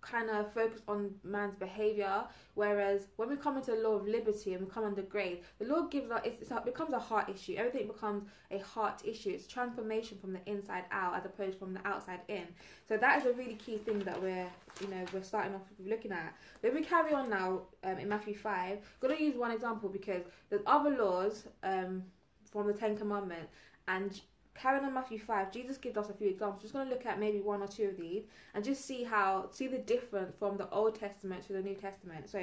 kind 0.09 0.29
of 0.29 0.51
focus 0.53 0.81
on 0.87 1.13
man's 1.23 1.55
behavior. 1.55 2.23
Whereas 2.55 3.07
when 3.17 3.29
we 3.29 3.35
come 3.35 3.57
into 3.57 3.71
the 3.71 3.77
law 3.77 3.93
of 3.93 4.07
liberty 4.07 4.53
and 4.53 4.65
we 4.65 4.71
come 4.71 4.83
under 4.83 5.01
grace, 5.01 5.37
the 5.59 5.65
Lord 5.65 5.91
gives 5.91 6.09
us 6.09 6.21
it's, 6.23 6.51
it 6.51 6.65
becomes 6.65 6.93
a 6.93 6.99
heart 6.99 7.29
issue. 7.29 7.55
Everything 7.57 7.87
becomes 7.87 8.23
a 8.51 8.59
heart 8.59 9.01
issue. 9.05 9.29
It's 9.29 9.47
transformation 9.47 10.17
from 10.19 10.33
the 10.33 10.39
inside 10.45 10.85
out 10.91 11.15
as 11.15 11.25
opposed 11.25 11.59
from 11.59 11.73
the 11.73 11.85
outside 11.85 12.21
in. 12.27 12.45
So 12.87 12.97
that 12.97 13.19
is 13.19 13.25
a 13.25 13.33
really 13.33 13.55
key 13.55 13.77
thing 13.77 13.99
that 13.99 14.21
we're 14.21 14.47
you 14.81 14.87
know 14.87 15.03
we're 15.13 15.23
starting 15.23 15.55
off 15.55 15.61
looking 15.85 16.11
at. 16.11 16.33
Then 16.61 16.73
we 16.73 16.83
carry 16.83 17.13
on 17.13 17.29
now 17.29 17.61
um, 17.83 17.97
in 17.97 18.09
Matthew 18.09 18.35
five. 18.35 18.77
I'm 18.77 19.09
gonna 19.09 19.19
use 19.19 19.35
one 19.35 19.51
example 19.51 19.89
because 19.89 20.23
there's 20.49 20.63
other 20.65 20.91
laws 20.91 21.47
um, 21.63 22.03
from 22.51 22.67
the 22.67 22.73
Ten 22.73 22.97
Commandments 22.97 23.51
and 23.87 24.19
carrying 24.59 24.85
on 24.85 24.93
Matthew 24.93 25.19
5, 25.19 25.51
Jesus 25.51 25.77
gives 25.77 25.97
us 25.97 26.09
a 26.09 26.13
few 26.13 26.27
examples. 26.29 26.61
Just 26.61 26.73
going 26.73 26.87
to 26.87 26.93
look 26.93 27.05
at 27.05 27.19
maybe 27.19 27.39
one 27.39 27.61
or 27.61 27.67
two 27.67 27.89
of 27.89 27.97
these 27.97 28.23
and 28.53 28.63
just 28.63 28.85
see 28.85 29.03
how, 29.03 29.49
see 29.51 29.67
the 29.67 29.77
difference 29.77 30.35
from 30.37 30.57
the 30.57 30.69
Old 30.69 30.99
Testament 30.99 31.45
to 31.47 31.53
the 31.53 31.61
New 31.61 31.75
Testament. 31.75 32.29
So, 32.29 32.41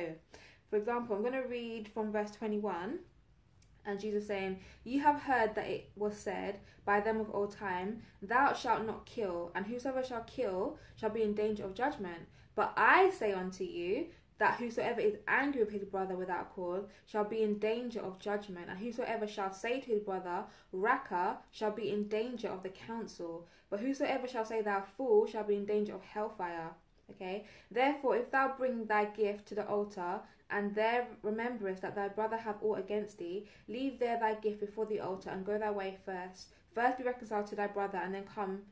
for 0.70 0.76
example, 0.76 1.16
I'm 1.16 1.22
going 1.22 1.34
to 1.34 1.48
read 1.48 1.88
from 1.92 2.12
verse 2.12 2.30
21. 2.30 2.98
And 3.86 4.00
Jesus 4.00 4.26
saying, 4.26 4.60
You 4.84 5.00
have 5.00 5.20
heard 5.20 5.54
that 5.54 5.68
it 5.68 5.90
was 5.94 6.16
said 6.16 6.60
by 6.86 7.00
them 7.00 7.20
of 7.20 7.34
old 7.34 7.52
time, 7.52 8.00
Thou 8.22 8.54
shalt 8.54 8.86
not 8.86 9.04
kill, 9.04 9.52
and 9.54 9.66
whosoever 9.66 10.02
shall 10.02 10.22
kill 10.22 10.78
shall 10.96 11.10
be 11.10 11.22
in 11.22 11.34
danger 11.34 11.64
of 11.64 11.74
judgment. 11.74 12.22
But 12.54 12.72
I 12.76 13.10
say 13.10 13.32
unto 13.32 13.64
you, 13.64 14.06
that 14.38 14.56
whosoever 14.56 15.00
is 15.00 15.16
angry 15.28 15.62
with 15.62 15.72
his 15.72 15.84
brother 15.84 16.16
without 16.16 16.54
cause 16.54 16.84
shall 17.06 17.24
be 17.24 17.42
in 17.42 17.58
danger 17.58 18.00
of 18.00 18.18
judgment, 18.18 18.68
and 18.68 18.78
whosoever 18.78 19.26
shall 19.26 19.52
say 19.52 19.80
to 19.80 19.86
his 19.86 20.00
brother, 20.00 20.44
Raca, 20.72 21.38
shall 21.50 21.70
be 21.70 21.90
in 21.90 22.08
danger 22.08 22.48
of 22.48 22.62
the 22.62 22.70
council. 22.70 23.46
But 23.70 23.80
whosoever 23.80 24.26
shall 24.26 24.44
say, 24.44 24.60
Thou 24.60 24.82
fool, 24.96 25.26
shall 25.26 25.44
be 25.44 25.56
in 25.56 25.64
danger 25.64 25.94
of 25.94 26.02
hellfire. 26.02 26.70
Okay? 27.10 27.44
Therefore, 27.70 28.16
if 28.16 28.30
thou 28.30 28.54
bring 28.56 28.86
thy 28.86 29.04
gift 29.04 29.46
to 29.48 29.54
the 29.54 29.68
altar, 29.68 30.20
and 30.50 30.74
there 30.74 31.06
rememberest 31.22 31.82
that 31.82 31.94
thy 31.94 32.08
brother 32.08 32.36
have 32.36 32.62
aught 32.62 32.78
against 32.78 33.18
thee, 33.18 33.48
leave 33.68 33.98
there 33.98 34.18
thy 34.18 34.34
gift 34.34 34.60
before 34.60 34.86
the 34.86 35.00
altar, 35.00 35.30
and 35.30 35.46
go 35.46 35.58
thy 35.58 35.70
way 35.70 35.96
first. 36.04 36.48
First 36.74 36.98
be 36.98 37.04
reconciled 37.04 37.46
to 37.48 37.56
thy 37.56 37.68
brother, 37.68 37.98
and 37.98 38.14
then 38.14 38.24
come 38.24 38.62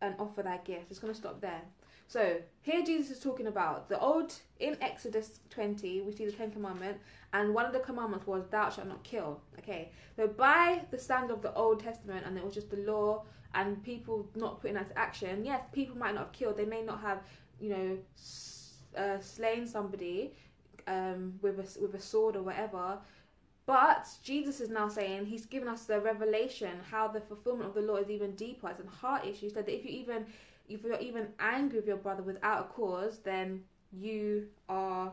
and 0.00 0.14
offer 0.18 0.42
thy 0.42 0.58
gift. 0.58 0.90
It's 0.90 0.98
going 0.98 1.12
to 1.12 1.18
stop 1.18 1.40
there. 1.40 1.62
So 2.06 2.36
here 2.60 2.84
Jesus 2.84 3.16
is 3.16 3.22
talking 3.22 3.46
about 3.46 3.88
the 3.88 3.98
old 3.98 4.34
in 4.60 4.76
Exodus 4.80 5.40
20, 5.50 6.02
we 6.02 6.12
see 6.12 6.26
the 6.26 6.32
Ten 6.32 6.50
Commandments, 6.50 7.02
and 7.32 7.54
one 7.54 7.66
of 7.66 7.72
the 7.72 7.80
commandments 7.80 8.26
was 8.26 8.44
thou 8.50 8.70
shalt 8.70 8.88
not 8.88 9.02
kill. 9.02 9.40
Okay, 9.58 9.90
so 10.16 10.28
by 10.28 10.84
the 10.90 10.98
standard 10.98 11.32
of 11.32 11.42
the 11.42 11.52
Old 11.54 11.80
Testament, 11.80 12.24
and 12.26 12.36
it 12.36 12.44
was 12.44 12.54
just 12.54 12.70
the 12.70 12.76
law 12.78 13.24
and 13.54 13.82
people 13.82 14.28
not 14.34 14.60
putting 14.60 14.74
that 14.74 14.88
to 14.90 14.98
action. 14.98 15.44
Yes, 15.44 15.62
people 15.72 15.96
might 15.96 16.14
not 16.14 16.24
have 16.24 16.32
killed; 16.32 16.56
they 16.56 16.64
may 16.64 16.82
not 16.82 17.00
have, 17.00 17.22
you 17.60 17.70
know, 17.70 17.98
uh, 18.96 19.18
slain 19.20 19.66
somebody 19.66 20.34
um, 20.86 21.34
with 21.42 21.58
a 21.58 21.80
with 21.80 21.94
a 21.94 22.00
sword 22.00 22.36
or 22.36 22.42
whatever. 22.42 22.98
But 23.64 24.08
Jesus 24.22 24.60
is 24.60 24.70
now 24.70 24.88
saying 24.88 25.26
he's 25.26 25.46
given 25.46 25.68
us 25.68 25.84
the 25.84 26.00
revelation 26.00 26.78
how 26.90 27.06
the 27.06 27.20
fulfillment 27.20 27.68
of 27.68 27.74
the 27.74 27.80
law 27.80 27.96
is 27.96 28.10
even 28.10 28.34
deeper. 28.34 28.68
It's 28.68 28.80
a 28.80 28.90
heart 28.90 29.24
issue. 29.24 29.48
Said 29.50 29.66
that 29.66 29.74
if 29.74 29.84
you 29.84 29.90
even 29.90 30.26
if 30.74 30.82
you're 30.82 30.98
even 31.00 31.28
angry 31.38 31.78
with 31.78 31.88
your 31.88 31.96
brother 31.96 32.22
without 32.22 32.60
a 32.60 32.72
cause, 32.72 33.18
then 33.18 33.62
you 33.92 34.46
are 34.68 35.12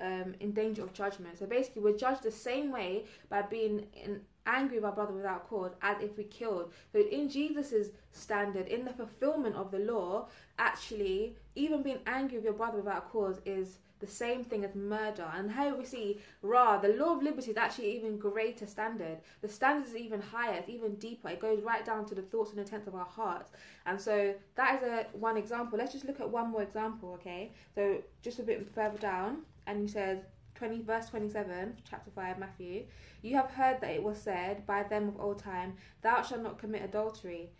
um, 0.00 0.34
in 0.40 0.52
danger 0.52 0.82
of 0.82 0.92
judgment. 0.92 1.38
So 1.38 1.46
basically, 1.46 1.82
we're 1.82 1.96
judged 1.96 2.22
the 2.22 2.30
same 2.30 2.72
way 2.72 3.04
by 3.28 3.42
being 3.42 3.86
in, 3.92 4.20
angry 4.46 4.76
with 4.76 4.84
our 4.84 4.92
brother 4.92 5.12
without 5.12 5.48
cause 5.48 5.72
as 5.82 5.96
if 6.02 6.16
we 6.16 6.24
killed. 6.24 6.72
So 6.92 7.00
in 7.00 7.28
Jesus's 7.28 7.90
standard, 8.12 8.68
in 8.68 8.84
the 8.84 8.92
fulfillment 8.92 9.56
of 9.56 9.70
the 9.70 9.78
law, 9.78 10.28
actually, 10.58 11.36
even 11.54 11.82
being 11.82 12.00
angry 12.06 12.36
with 12.38 12.44
your 12.44 12.54
brother 12.54 12.78
without 12.78 13.10
cause 13.10 13.40
is 13.46 13.78
the 14.04 14.10
same 14.10 14.44
thing 14.44 14.64
as 14.64 14.74
murder. 14.74 15.26
And 15.34 15.50
here 15.52 15.74
we 15.74 15.84
see, 15.84 16.20
Ra, 16.42 16.78
the 16.78 16.88
law 16.88 17.16
of 17.16 17.22
liberty 17.22 17.50
is 17.50 17.56
actually 17.56 17.96
even 17.96 18.18
greater 18.18 18.66
standard. 18.66 19.18
The 19.40 19.48
standard 19.48 19.88
is 19.88 19.96
even 19.96 20.20
higher, 20.20 20.54
it's 20.54 20.68
even 20.68 20.96
deeper. 20.96 21.28
It 21.28 21.40
goes 21.40 21.62
right 21.62 21.84
down 21.84 22.06
to 22.06 22.14
the 22.14 22.22
thoughts 22.22 22.50
and 22.50 22.58
intents 22.58 22.86
of 22.86 22.94
our 22.94 23.04
hearts. 23.04 23.50
And 23.86 24.00
so 24.00 24.34
that 24.56 24.76
is 24.76 24.82
a 24.82 25.06
one 25.12 25.36
example. 25.36 25.78
Let's 25.78 25.92
just 25.92 26.04
look 26.04 26.20
at 26.20 26.28
one 26.28 26.50
more 26.50 26.62
example, 26.62 27.12
okay? 27.14 27.52
So 27.74 28.02
just 28.22 28.38
a 28.38 28.42
bit 28.42 28.68
further 28.74 28.98
down, 28.98 29.38
and 29.66 29.80
he 29.80 29.88
says, 29.88 30.18
20 30.56 30.82
verse 30.82 31.08
27 31.08 31.78
chapter 31.88 32.12
5 32.14 32.38
matthew 32.38 32.84
you 33.22 33.34
have 33.34 33.50
heard 33.50 33.80
that 33.80 33.90
it 33.90 34.00
was 34.00 34.16
said 34.16 34.64
by 34.66 34.84
them 34.84 35.08
of 35.08 35.20
old 35.20 35.36
time 35.36 35.74
thou 36.02 36.22
shalt 36.22 36.42
not 36.42 36.58
commit 36.58 36.84
adultery 36.84 37.50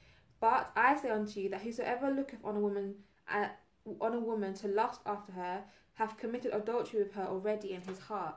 but 0.40 0.70
i 0.76 0.96
say 0.96 1.10
unto 1.10 1.40
you 1.40 1.48
that 1.48 1.60
whosoever 1.60 2.08
looketh 2.08 2.38
on 2.44 2.54
a 2.54 2.60
woman 2.60 2.94
uh, 3.28 3.48
on 4.00 4.14
a 4.14 4.20
woman 4.20 4.54
to 4.54 4.68
lust 4.68 5.00
after 5.06 5.32
her 5.32 5.62
have 5.94 6.16
committed 6.16 6.52
adultery 6.52 7.00
with 7.00 7.12
her 7.14 7.24
already 7.24 7.72
in 7.72 7.80
his 7.82 7.98
heart. 7.98 8.36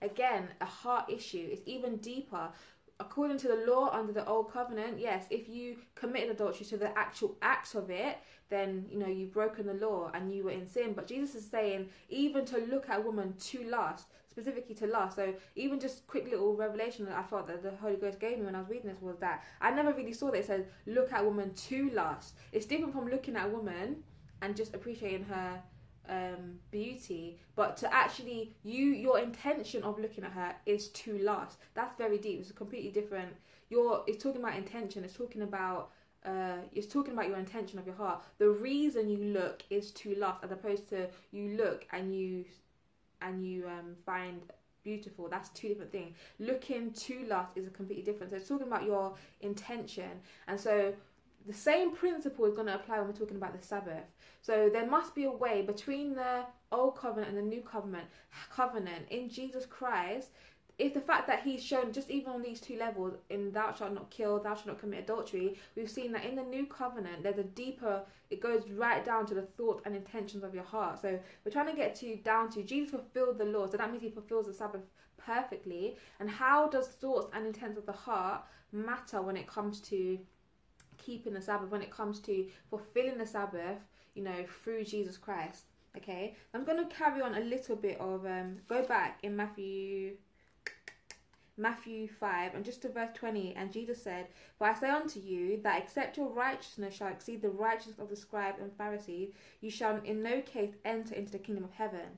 Again, 0.00 0.48
a 0.60 0.64
heart 0.64 1.10
issue. 1.10 1.48
It's 1.50 1.62
even 1.66 1.96
deeper. 1.98 2.50
According 3.00 3.38
to 3.38 3.48
the 3.48 3.64
law 3.66 3.90
under 3.92 4.12
the 4.12 4.26
old 4.26 4.52
covenant, 4.52 4.98
yes, 4.98 5.26
if 5.30 5.48
you 5.48 5.76
committed 5.94 6.30
adultery 6.30 6.66
to 6.66 6.76
the 6.76 6.96
actual 6.96 7.36
acts 7.42 7.74
of 7.74 7.90
it, 7.90 8.18
then 8.48 8.84
you 8.90 8.98
know 8.98 9.06
you've 9.06 9.32
broken 9.32 9.66
the 9.66 9.74
law 9.74 10.10
and 10.14 10.32
you 10.32 10.44
were 10.44 10.50
in 10.50 10.66
sin. 10.66 10.92
But 10.92 11.06
Jesus 11.06 11.34
is 11.34 11.50
saying 11.50 11.88
even 12.08 12.44
to 12.46 12.58
look 12.58 12.88
at 12.88 12.98
a 12.98 13.02
woman 13.02 13.34
to 13.50 13.64
lust, 13.64 14.06
specifically 14.28 14.74
to 14.76 14.86
lust. 14.86 15.16
So 15.16 15.34
even 15.56 15.80
just 15.80 16.06
quick 16.06 16.24
little 16.30 16.54
revelation 16.54 17.06
that 17.06 17.16
I 17.16 17.22
thought 17.22 17.46
that 17.48 17.62
the 17.62 17.70
Holy 17.70 17.96
Ghost 17.96 18.20
gave 18.20 18.38
me 18.38 18.44
when 18.44 18.54
I 18.54 18.60
was 18.60 18.68
reading 18.68 18.90
this 18.90 19.00
was 19.00 19.18
that 19.18 19.42
I 19.60 19.70
never 19.70 19.92
really 19.92 20.12
saw 20.12 20.30
that 20.30 20.38
it 20.38 20.46
says 20.46 20.66
look 20.86 21.12
at 21.12 21.22
a 21.22 21.24
woman 21.24 21.54
to 21.54 21.90
lust. 21.90 22.34
It's 22.52 22.66
different 22.66 22.92
from 22.92 23.08
looking 23.08 23.36
at 23.36 23.46
a 23.46 23.50
woman 23.50 24.04
and 24.42 24.56
just 24.56 24.74
appreciating 24.74 25.24
her 25.24 25.62
um, 26.08 26.58
beauty, 26.70 27.38
but 27.54 27.76
to 27.78 27.92
actually 27.94 28.54
you 28.62 28.86
your 28.86 29.18
intention 29.18 29.82
of 29.82 29.98
looking 29.98 30.24
at 30.24 30.32
her 30.32 30.54
is 30.66 30.88
to 30.88 31.18
lust. 31.18 31.58
That's 31.74 31.96
very 31.96 32.18
deep. 32.18 32.40
It's 32.40 32.52
completely 32.52 32.90
different. 32.90 33.34
Your 33.70 34.04
it's 34.06 34.22
talking 34.22 34.40
about 34.40 34.56
intention. 34.56 35.04
It's 35.04 35.14
talking 35.14 35.42
about 35.42 35.90
uh, 36.24 36.58
it's 36.72 36.86
talking 36.86 37.14
about 37.14 37.28
your 37.28 37.38
intention 37.38 37.78
of 37.78 37.86
your 37.86 37.96
heart. 37.96 38.22
The 38.38 38.48
reason 38.48 39.08
you 39.08 39.18
look 39.18 39.62
is 39.70 39.90
to 39.92 40.14
lust, 40.14 40.44
as 40.44 40.52
opposed 40.52 40.88
to 40.90 41.08
you 41.30 41.56
look 41.56 41.86
and 41.92 42.14
you 42.14 42.44
and 43.20 43.46
you 43.46 43.66
um, 43.66 43.94
find 44.04 44.42
beautiful. 44.82 45.28
That's 45.28 45.48
two 45.50 45.68
different 45.68 45.92
things. 45.92 46.16
Looking 46.38 46.92
to 46.92 47.24
lust 47.26 47.56
is 47.56 47.66
a 47.66 47.70
completely 47.70 48.04
different. 48.04 48.30
So 48.30 48.36
it's 48.36 48.48
talking 48.48 48.66
about 48.66 48.84
your 48.84 49.14
intention, 49.40 50.10
and 50.48 50.58
so 50.58 50.92
the 51.46 51.52
same 51.52 51.94
principle 51.94 52.44
is 52.44 52.54
going 52.54 52.66
to 52.66 52.74
apply 52.74 52.98
when 52.98 53.08
we're 53.08 53.14
talking 53.14 53.36
about 53.36 53.58
the 53.58 53.66
Sabbath. 53.66 54.04
So 54.40 54.68
there 54.72 54.86
must 54.86 55.14
be 55.14 55.24
a 55.24 55.30
way 55.30 55.62
between 55.62 56.14
the 56.14 56.44
old 56.70 56.96
covenant 56.96 57.28
and 57.28 57.38
the 57.38 57.42
new 57.42 57.62
covenant 57.62 58.06
covenant 58.50 59.06
in 59.10 59.28
Jesus 59.28 59.66
Christ. 59.66 60.30
If 60.78 60.94
the 60.94 61.00
fact 61.00 61.26
that 61.26 61.42
he's 61.42 61.62
shown 61.62 61.92
just 61.92 62.10
even 62.10 62.32
on 62.32 62.42
these 62.42 62.60
two 62.60 62.76
levels 62.76 63.14
in 63.28 63.52
thou 63.52 63.72
shalt 63.72 63.92
not 63.92 64.10
kill, 64.10 64.40
thou 64.40 64.54
shalt 64.54 64.66
not 64.66 64.80
commit 64.80 65.00
adultery, 65.00 65.58
we've 65.76 65.90
seen 65.90 66.12
that 66.12 66.24
in 66.24 66.34
the 66.34 66.42
new 66.42 66.66
covenant 66.66 67.22
there's 67.22 67.38
a 67.38 67.44
deeper 67.44 68.02
it 68.30 68.40
goes 68.40 68.68
right 68.70 69.04
down 69.04 69.26
to 69.26 69.34
the 69.34 69.42
thought 69.42 69.82
and 69.84 69.94
intentions 69.94 70.42
of 70.42 70.54
your 70.54 70.64
heart. 70.64 71.00
So 71.00 71.18
we're 71.44 71.52
trying 71.52 71.68
to 71.68 71.76
get 71.76 71.94
to 71.96 72.16
down 72.16 72.50
to 72.52 72.62
Jesus 72.62 72.90
fulfilled 72.90 73.38
the 73.38 73.44
law, 73.44 73.66
so 73.66 73.76
that 73.76 73.90
means 73.90 74.02
he 74.02 74.10
fulfills 74.10 74.46
the 74.46 74.54
Sabbath 74.54 74.80
perfectly. 75.18 75.96
And 76.18 76.30
how 76.30 76.68
does 76.68 76.88
thoughts 76.88 77.28
and 77.34 77.46
intents 77.46 77.78
of 77.78 77.86
the 77.86 77.92
heart 77.92 78.42
matter 78.72 79.20
when 79.20 79.36
it 79.36 79.46
comes 79.46 79.80
to 79.82 80.18
keeping 81.04 81.34
the 81.34 81.42
Sabbath, 81.42 81.70
when 81.70 81.82
it 81.82 81.90
comes 81.90 82.20
to 82.20 82.46
fulfilling 82.70 83.18
the 83.18 83.26
Sabbath, 83.26 83.78
you 84.14 84.22
know, 84.22 84.44
through 84.62 84.84
Jesus 84.84 85.16
Christ. 85.16 85.64
Okay, 85.96 86.34
I'm 86.54 86.64
going 86.64 86.78
to 86.78 86.94
carry 86.94 87.20
on 87.20 87.34
a 87.34 87.40
little 87.40 87.76
bit 87.76 88.00
of 88.00 88.24
um, 88.24 88.58
go 88.68 88.84
back 88.84 89.18
in 89.22 89.36
Matthew. 89.36 90.16
Matthew 91.58 92.08
5 92.08 92.54
and 92.54 92.64
just 92.64 92.80
to 92.80 92.88
verse 92.88 93.10
20 93.12 93.54
and 93.56 93.70
Jesus 93.70 94.02
said 94.02 94.28
for 94.56 94.66
I 94.66 94.72
say 94.72 94.88
unto 94.88 95.20
you 95.20 95.60
that 95.62 95.82
except 95.82 96.16
your 96.16 96.30
righteousness 96.30 96.94
shall 96.94 97.08
exceed 97.08 97.42
the 97.42 97.50
righteousness 97.50 97.98
of 97.98 98.08
the 98.08 98.16
scribes 98.16 98.58
and 98.58 98.72
Pharisees 98.72 99.32
you 99.60 99.70
shall 99.70 100.00
in 100.02 100.22
no 100.22 100.40
case 100.40 100.72
enter 100.86 101.14
into 101.14 101.30
the 101.30 101.38
kingdom 101.38 101.64
of 101.64 101.72
heaven 101.72 102.16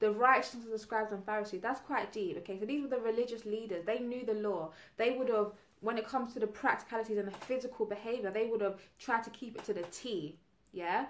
the 0.00 0.10
righteousness 0.10 0.64
of 0.64 0.72
the 0.72 0.78
scribes 0.78 1.12
and 1.12 1.24
Pharisees 1.24 1.60
that's 1.62 1.80
quite 1.80 2.10
deep 2.10 2.36
okay 2.38 2.58
so 2.58 2.66
these 2.66 2.82
were 2.82 2.88
the 2.88 2.98
religious 2.98 3.44
leaders 3.44 3.84
they 3.86 4.00
knew 4.00 4.26
the 4.26 4.34
law 4.34 4.72
they 4.96 5.12
would 5.12 5.28
have 5.28 5.52
when 5.82 5.98
it 5.98 6.06
comes 6.06 6.32
to 6.32 6.40
the 6.40 6.46
practicalities 6.46 7.18
and 7.18 7.28
the 7.28 7.32
physical 7.32 7.84
behavior, 7.84 8.30
they 8.30 8.46
would 8.46 8.60
have 8.60 8.80
tried 8.98 9.24
to 9.24 9.30
keep 9.30 9.56
it 9.56 9.64
to 9.64 9.74
the 9.74 9.82
T. 9.90 10.38
Yeah? 10.72 11.06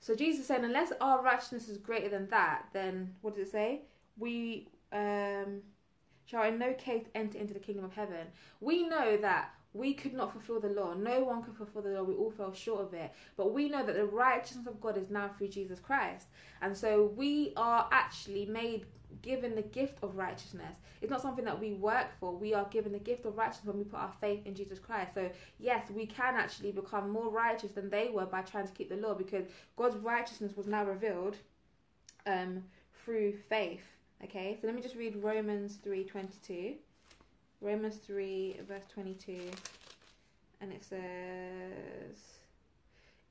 So 0.00 0.14
Jesus 0.14 0.46
said, 0.46 0.62
unless 0.64 0.92
our 1.00 1.22
righteousness 1.22 1.68
is 1.68 1.76
greater 1.76 2.08
than 2.08 2.28
that, 2.30 2.66
then 2.72 3.14
what 3.20 3.34
does 3.34 3.48
it 3.48 3.52
say? 3.52 3.82
We 4.16 4.68
um, 4.92 5.62
shall 6.24 6.44
in 6.44 6.58
no 6.58 6.72
case 6.74 7.04
enter 7.14 7.36
into 7.36 7.52
the 7.52 7.60
kingdom 7.60 7.84
of 7.84 7.92
heaven. 7.92 8.28
We 8.60 8.88
know 8.88 9.16
that 9.18 9.50
we 9.74 9.94
could 9.94 10.12
not 10.12 10.32
fulfill 10.32 10.60
the 10.60 10.68
law. 10.68 10.94
No 10.94 11.24
one 11.24 11.42
could 11.42 11.56
fulfill 11.56 11.82
the 11.82 11.90
law. 11.90 12.02
We 12.02 12.14
all 12.14 12.30
fell 12.30 12.52
short 12.52 12.82
of 12.82 12.94
it. 12.94 13.12
But 13.36 13.52
we 13.52 13.68
know 13.68 13.84
that 13.84 13.96
the 13.96 14.04
righteousness 14.04 14.66
of 14.66 14.80
God 14.80 14.98
is 14.98 15.10
now 15.10 15.30
through 15.36 15.48
Jesus 15.48 15.80
Christ. 15.80 16.26
And 16.60 16.76
so 16.76 17.12
we 17.16 17.52
are 17.56 17.88
actually 17.90 18.46
made 18.46 18.86
given 19.22 19.54
the 19.54 19.62
gift 19.62 19.98
of 20.02 20.16
righteousness. 20.16 20.74
It's 21.00 21.10
not 21.10 21.22
something 21.22 21.44
that 21.44 21.58
we 21.58 21.72
work 21.74 22.08
for. 22.18 22.34
We 22.34 22.54
are 22.54 22.66
given 22.66 22.92
the 22.92 22.98
gift 22.98 23.24
of 23.24 23.36
righteousness 23.36 23.66
when 23.66 23.78
we 23.78 23.84
put 23.84 24.00
our 24.00 24.12
faith 24.20 24.46
in 24.46 24.54
Jesus 24.54 24.78
Christ. 24.78 25.14
So, 25.14 25.30
yes, 25.58 25.90
we 25.90 26.06
can 26.06 26.34
actually 26.34 26.72
become 26.72 27.10
more 27.10 27.30
righteous 27.30 27.72
than 27.72 27.90
they 27.90 28.08
were 28.08 28.26
by 28.26 28.42
trying 28.42 28.66
to 28.66 28.72
keep 28.72 28.88
the 28.88 28.96
law 28.96 29.14
because 29.14 29.44
God's 29.76 29.96
righteousness 29.96 30.56
was 30.56 30.66
now 30.66 30.84
revealed 30.84 31.36
um, 32.26 32.64
through 33.04 33.34
faith. 33.48 33.82
Okay, 34.24 34.56
so 34.60 34.66
let 34.66 34.76
me 34.76 34.82
just 34.82 34.94
read 34.94 35.16
Romans 35.16 35.78
3:22. 35.84 36.76
Romans 37.62 37.96
3 37.96 38.60
verse 38.68 38.84
22 38.92 39.38
and 40.60 40.72
it 40.72 40.84
says 40.84 42.32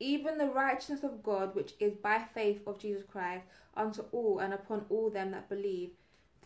even 0.01 0.39
the 0.39 0.49
righteousness 0.49 1.03
of 1.03 1.21
God, 1.21 1.53
which 1.53 1.73
is 1.79 1.93
by 1.93 2.25
faith 2.33 2.61
of 2.65 2.79
Jesus 2.79 3.03
Christ, 3.09 3.45
unto 3.77 4.01
all 4.11 4.39
and 4.39 4.51
upon 4.51 4.83
all 4.89 5.11
them 5.11 5.29
that 5.31 5.47
believe, 5.47 5.91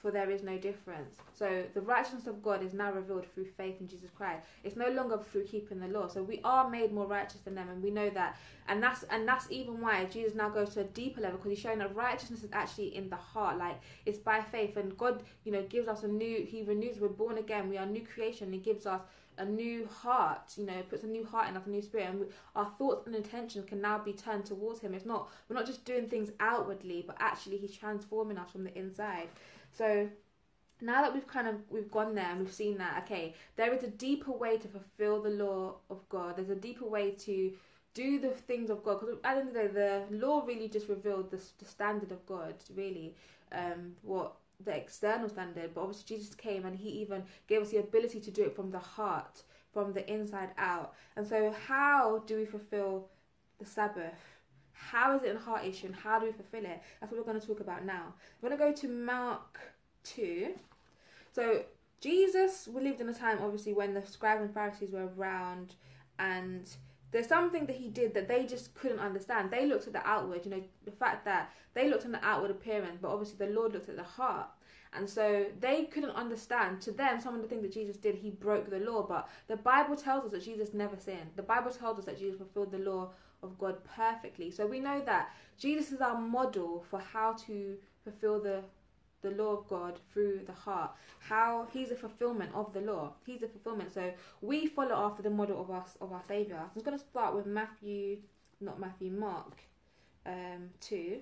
for 0.05 0.11
there 0.11 0.29
is 0.29 0.43
no 0.43 0.55
difference. 0.55 1.15
So 1.33 1.63
the 1.73 1.81
righteousness 1.81 2.27
of 2.27 2.43
God 2.43 2.61
is 2.61 2.75
now 2.75 2.91
revealed 2.91 3.25
through 3.33 3.45
faith 3.45 3.81
in 3.81 3.87
Jesus 3.87 4.11
Christ. 4.15 4.45
It's 4.63 4.75
no 4.75 4.89
longer 4.89 5.17
through 5.17 5.45
keeping 5.45 5.79
the 5.79 5.87
law. 5.87 6.07
So 6.07 6.21
we 6.21 6.41
are 6.43 6.69
made 6.69 6.93
more 6.93 7.07
righteous 7.07 7.39
than 7.39 7.55
them, 7.55 7.69
and 7.69 7.81
we 7.81 7.89
know 7.89 8.11
that. 8.11 8.37
And 8.67 8.83
that's 8.83 9.01
and 9.09 9.27
that's 9.27 9.47
even 9.49 9.81
why 9.81 10.05
Jesus 10.05 10.35
now 10.35 10.49
goes 10.49 10.75
to 10.75 10.81
a 10.81 10.83
deeper 10.83 11.21
level 11.21 11.37
because 11.37 11.49
he's 11.49 11.59
showing 11.59 11.79
that 11.79 11.95
righteousness 11.95 12.43
is 12.43 12.51
actually 12.53 12.95
in 12.95 13.09
the 13.09 13.15
heart. 13.15 13.57
Like 13.57 13.79
it's 14.05 14.19
by 14.19 14.41
faith, 14.41 14.77
and 14.77 14.95
God, 14.95 15.23
you 15.43 15.51
know, 15.51 15.63
gives 15.63 15.87
us 15.87 16.03
a 16.03 16.07
new. 16.07 16.45
He 16.45 16.61
renews. 16.61 16.99
We're 16.99 17.07
born 17.07 17.39
again. 17.39 17.67
We 17.67 17.79
are 17.79 17.85
new 17.87 18.05
creation. 18.05 18.53
He 18.53 18.59
gives 18.59 18.85
us 18.85 19.01
a 19.37 19.45
new 19.45 19.87
heart, 19.87 20.53
you 20.57 20.65
know, 20.65 20.81
puts 20.89 21.03
a 21.03 21.07
new 21.07 21.25
heart 21.25 21.49
in 21.49 21.57
us, 21.57 21.65
a 21.65 21.69
new 21.69 21.81
spirit, 21.81 22.09
and 22.09 22.19
we, 22.19 22.25
our 22.55 22.71
thoughts 22.77 23.07
and 23.07 23.15
intentions 23.15 23.65
can 23.67 23.81
now 23.81 23.97
be 23.97 24.13
turned 24.13 24.45
towards 24.45 24.79
Him. 24.79 24.93
It's 24.93 25.05
not 25.05 25.29
we're 25.49 25.55
not 25.55 25.65
just 25.65 25.83
doing 25.85 26.07
things 26.07 26.31
outwardly, 26.39 27.03
but 27.05 27.17
actually 27.19 27.57
He's 27.57 27.75
transforming 27.75 28.37
us 28.37 28.51
from 28.51 28.63
the 28.63 28.77
inside. 28.77 29.29
So 29.77 30.09
now 30.81 31.01
that 31.01 31.13
we've 31.13 31.27
kind 31.27 31.47
of 31.47 31.55
we've 31.69 31.91
gone 31.91 32.15
there 32.15 32.29
and 32.29 32.39
we've 32.39 32.53
seen 32.53 32.77
that, 32.77 33.03
okay, 33.03 33.33
there 33.55 33.73
is 33.73 33.83
a 33.83 33.87
deeper 33.87 34.31
way 34.31 34.57
to 34.57 34.67
fulfill 34.67 35.21
the 35.21 35.29
law 35.29 35.75
of 35.89 36.07
God. 36.09 36.37
There's 36.37 36.49
a 36.49 36.55
deeper 36.55 36.85
way 36.85 37.11
to 37.11 37.53
do 37.93 38.19
the 38.19 38.29
things 38.29 38.69
of 38.69 38.83
God. 38.83 38.99
Because 38.99 39.15
at 39.15 39.23
the 39.23 39.29
end 39.29 39.47
of 39.47 39.53
the 39.53 39.59
day, 39.59 40.03
the 40.09 40.17
law 40.17 40.43
really 40.45 40.67
just 40.67 40.89
revealed 40.89 41.31
the, 41.31 41.41
the 41.59 41.65
standard 41.65 42.11
of 42.11 42.25
God, 42.25 42.55
really, 42.75 43.15
um, 43.51 43.95
what 44.01 44.35
the 44.63 44.75
external 44.75 45.29
standard, 45.29 45.73
but 45.73 45.81
obviously 45.81 46.15
Jesus 46.15 46.33
came 46.33 46.65
and 46.65 46.75
he 46.75 46.89
even 46.89 47.23
gave 47.47 47.61
us 47.61 47.71
the 47.71 47.77
ability 47.77 48.19
to 48.21 48.31
do 48.31 48.43
it 48.43 48.55
from 48.55 48.71
the 48.71 48.79
heart, 48.79 49.43
from 49.73 49.93
the 49.93 50.09
inside 50.11 50.51
out. 50.57 50.93
And 51.15 51.27
so, 51.27 51.53
how 51.67 52.23
do 52.25 52.37
we 52.37 52.45
fulfill 52.45 53.07
the 53.59 53.65
Sabbath? 53.65 54.34
How 54.75 55.15
is 55.15 55.23
it 55.23 55.35
a 55.35 55.39
heart 55.39 55.65
issue 55.65 55.87
and 55.87 55.95
how 55.95 56.19
do 56.19 56.25
we 56.25 56.31
fulfill 56.31 56.65
it? 56.65 56.81
That's 56.99 57.11
what 57.11 57.19
we're 57.19 57.31
going 57.31 57.39
to 57.39 57.47
talk 57.47 57.59
about 57.59 57.85
now. 57.85 58.13
We're 58.41 58.49
going 58.49 58.59
to 58.59 58.65
go 58.65 58.87
to 58.87 58.93
Mark 58.93 59.59
2. 60.03 60.53
So, 61.31 61.63
Jesus 62.01 62.67
lived 62.67 63.01
in 63.01 63.09
a 63.09 63.13
time, 63.13 63.39
obviously, 63.41 63.73
when 63.73 63.93
the 63.93 64.05
scribes 64.05 64.41
and 64.41 64.53
Pharisees 64.53 64.91
were 64.91 65.09
around 65.17 65.75
and 66.19 66.69
there's 67.11 67.27
something 67.27 67.65
that 67.65 67.77
he 67.77 67.87
did 67.87 68.13
that 68.13 68.27
they 68.27 68.45
just 68.45 68.75
couldn't 68.75 68.99
understand. 68.99 69.49
They 69.49 69.65
looked 69.65 69.87
at 69.87 69.93
the 69.93 70.05
outward, 70.05 70.41
you 70.43 70.51
know, 70.51 70.61
the 70.83 70.91
fact 70.91 71.23
that 71.25 71.49
they 71.73 71.89
looked 71.89 72.05
at 72.05 72.11
the 72.11 72.23
outward 72.25 72.51
appearance, 72.51 72.99
but 73.01 73.09
obviously 73.09 73.45
the 73.45 73.53
Lord 73.53 73.73
looked 73.73 73.89
at 73.89 73.95
the 73.95 74.03
heart. 74.03 74.47
And 74.91 75.09
so 75.09 75.45
they 75.59 75.85
couldn't 75.85 76.11
understand. 76.11 76.81
To 76.81 76.91
them, 76.91 77.19
some 77.19 77.35
of 77.35 77.41
the 77.41 77.47
things 77.47 77.63
that 77.63 77.73
Jesus 77.73 77.97
did, 77.97 78.15
he 78.15 78.31
broke 78.31 78.69
the 78.69 78.79
law. 78.79 79.03
But 79.03 79.29
the 79.47 79.57
Bible 79.57 79.95
tells 79.95 80.25
us 80.25 80.31
that 80.31 80.43
Jesus 80.43 80.73
never 80.73 80.95
sinned. 80.97 81.31
The 81.35 81.43
Bible 81.43 81.71
tells 81.71 81.99
us 81.99 82.05
that 82.05 82.17
Jesus 82.17 82.37
fulfilled 82.37 82.71
the 82.71 82.79
law 82.79 83.11
of 83.45 83.57
God 83.57 83.75
perfectly. 83.83 84.51
So 84.51 84.67
we 84.67 84.79
know 84.79 85.01
that 85.05 85.29
Jesus 85.57 85.91
is 85.91 86.01
our 86.01 86.19
model 86.19 86.83
for 86.89 86.99
how 86.99 87.33
to 87.47 87.77
fulfill 88.03 88.39
the 88.41 88.63
the 89.21 89.31
law 89.31 89.53
of 89.53 89.67
God 89.67 89.99
through 90.11 90.41
the 90.45 90.53
heart. 90.53 90.91
How 91.19 91.67
he's 91.73 91.89
a 91.89 91.95
fulfillment 91.95 92.51
of 92.53 92.73
the 92.73 92.81
law. 92.81 93.13
He's 93.25 93.41
a 93.41 93.47
fulfillment. 93.47 93.91
So 93.91 94.13
we 94.41 94.67
follow 94.67 94.95
after 94.95 95.23
the 95.23 95.31
model 95.31 95.59
of 95.59 95.71
us 95.71 95.97
of 95.99 96.11
our 96.11 96.21
Savior. 96.27 96.59
I'm 96.59 96.83
going 96.83 96.97
to 96.97 97.03
start 97.03 97.33
with 97.35 97.47
Matthew, 97.47 98.17
not 98.61 98.79
Matthew, 98.79 99.11
Mark, 99.11 99.55
um, 100.27 100.69
two. 100.79 101.21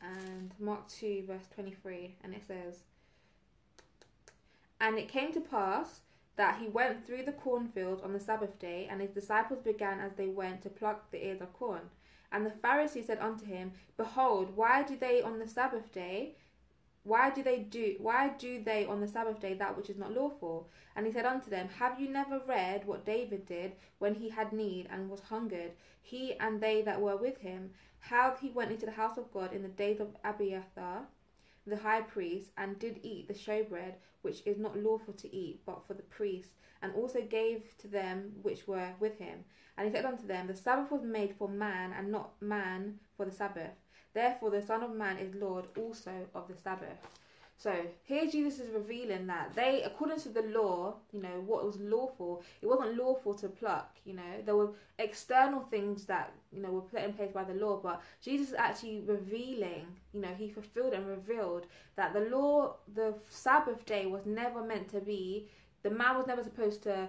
And 0.00 0.54
Mark 0.58 0.88
two 0.88 1.24
verse 1.26 1.46
twenty 1.54 1.74
three, 1.82 2.16
and 2.22 2.34
it 2.34 2.42
says, 2.46 2.84
"And 4.80 4.98
it 4.98 5.08
came 5.08 5.32
to 5.32 5.40
pass." 5.40 6.00
That 6.36 6.58
he 6.58 6.68
went 6.68 7.06
through 7.06 7.24
the 7.24 7.32
cornfield 7.32 8.02
on 8.02 8.12
the 8.12 8.20
Sabbath 8.20 8.58
day, 8.58 8.88
and 8.90 9.00
his 9.00 9.10
disciples 9.10 9.60
began 9.60 10.00
as 10.00 10.14
they 10.14 10.28
went 10.28 10.62
to 10.62 10.70
pluck 10.70 11.10
the 11.10 11.24
ears 11.24 11.40
of 11.40 11.52
corn. 11.52 11.90
And 12.32 12.44
the 12.44 12.50
Pharisees 12.50 13.06
said 13.06 13.18
unto 13.20 13.44
him, 13.44 13.72
Behold, 13.96 14.56
why 14.56 14.82
do 14.82 14.96
they 14.96 15.22
on 15.22 15.38
the 15.38 15.46
Sabbath 15.46 15.92
day 15.92 16.34
why 17.04 17.28
do 17.28 17.42
they 17.42 17.58
do 17.58 17.96
why 17.98 18.30
do 18.30 18.62
they 18.64 18.86
on 18.86 19.00
the 19.00 19.06
Sabbath 19.06 19.38
day 19.38 19.52
that 19.54 19.76
which 19.76 19.90
is 19.90 19.98
not 19.98 20.14
lawful? 20.14 20.70
And 20.96 21.04
he 21.06 21.12
said 21.12 21.26
unto 21.26 21.50
them, 21.50 21.68
Have 21.68 22.00
you 22.00 22.08
never 22.08 22.38
read 22.38 22.86
what 22.86 23.04
David 23.04 23.44
did 23.44 23.76
when 23.98 24.14
he 24.14 24.30
had 24.30 24.54
need 24.54 24.88
and 24.90 25.10
was 25.10 25.20
hungered, 25.20 25.72
he 26.00 26.34
and 26.40 26.62
they 26.62 26.80
that 26.80 27.02
were 27.02 27.18
with 27.18 27.38
him, 27.38 27.72
how 27.98 28.34
he 28.40 28.48
went 28.48 28.72
into 28.72 28.86
the 28.86 28.92
house 28.92 29.18
of 29.18 29.30
God 29.32 29.52
in 29.52 29.62
the 29.62 29.68
days 29.68 30.00
of 30.00 30.16
Abiathar 30.24 31.06
the 31.66 31.76
high 31.76 32.02
priest, 32.02 32.50
and 32.56 32.78
did 32.78 33.00
eat 33.02 33.28
the 33.28 33.34
showbread, 33.34 33.94
which 34.22 34.42
is 34.46 34.58
not 34.58 34.76
lawful 34.76 35.14
to 35.14 35.34
eat, 35.34 35.60
but 35.64 35.86
for 35.86 35.94
the 35.94 36.02
priests, 36.02 36.52
and 36.82 36.94
also 36.94 37.22
gave 37.22 37.76
to 37.78 37.88
them 37.88 38.32
which 38.42 38.66
were 38.66 38.92
with 39.00 39.18
him. 39.18 39.44
And 39.76 39.86
he 39.86 39.92
said 39.92 40.04
unto 40.04 40.26
them, 40.26 40.46
The 40.46 40.54
Sabbath 40.54 40.90
was 40.90 41.02
made 41.02 41.34
for 41.36 41.48
man, 41.48 41.92
and 41.92 42.10
not 42.10 42.40
man 42.40 43.00
for 43.16 43.24
the 43.24 43.32
Sabbath. 43.32 43.72
Therefore 44.14 44.50
the 44.50 44.62
Son 44.62 44.82
of 44.82 44.94
Man 44.94 45.18
is 45.18 45.34
Lord 45.34 45.66
also 45.76 46.28
of 46.34 46.46
the 46.46 46.56
Sabbath. 46.56 46.98
So 47.56 47.72
here 48.02 48.26
Jesus 48.26 48.60
is 48.60 48.70
revealing 48.72 49.26
that 49.28 49.54
they, 49.54 49.82
according 49.82 50.18
to 50.20 50.28
the 50.28 50.42
law, 50.42 50.96
you 51.12 51.22
know, 51.22 51.42
what 51.46 51.64
was 51.64 51.78
lawful, 51.80 52.42
it 52.60 52.66
wasn't 52.66 52.96
lawful 52.96 53.32
to 53.34 53.48
pluck, 53.48 53.96
you 54.04 54.14
know, 54.14 54.42
there 54.44 54.56
were 54.56 54.72
external 54.98 55.60
things 55.60 56.04
that, 56.06 56.32
you 56.52 56.60
know, 56.60 56.70
were 56.70 56.80
put 56.82 57.02
in 57.02 57.12
place 57.12 57.30
by 57.32 57.44
the 57.44 57.54
law, 57.54 57.78
but 57.82 58.02
Jesus 58.20 58.48
is 58.48 58.54
actually 58.54 59.00
revealing, 59.06 59.86
you 60.12 60.20
know, 60.20 60.34
he 60.36 60.50
fulfilled 60.50 60.94
and 60.94 61.06
revealed 61.06 61.66
that 61.96 62.12
the 62.12 62.20
law, 62.20 62.74
the 62.94 63.14
Sabbath 63.28 63.86
day 63.86 64.06
was 64.06 64.26
never 64.26 64.62
meant 64.62 64.88
to 64.90 65.00
be, 65.00 65.48
the 65.82 65.90
man 65.90 66.16
was 66.16 66.26
never 66.26 66.42
supposed 66.42 66.82
to 66.82 67.08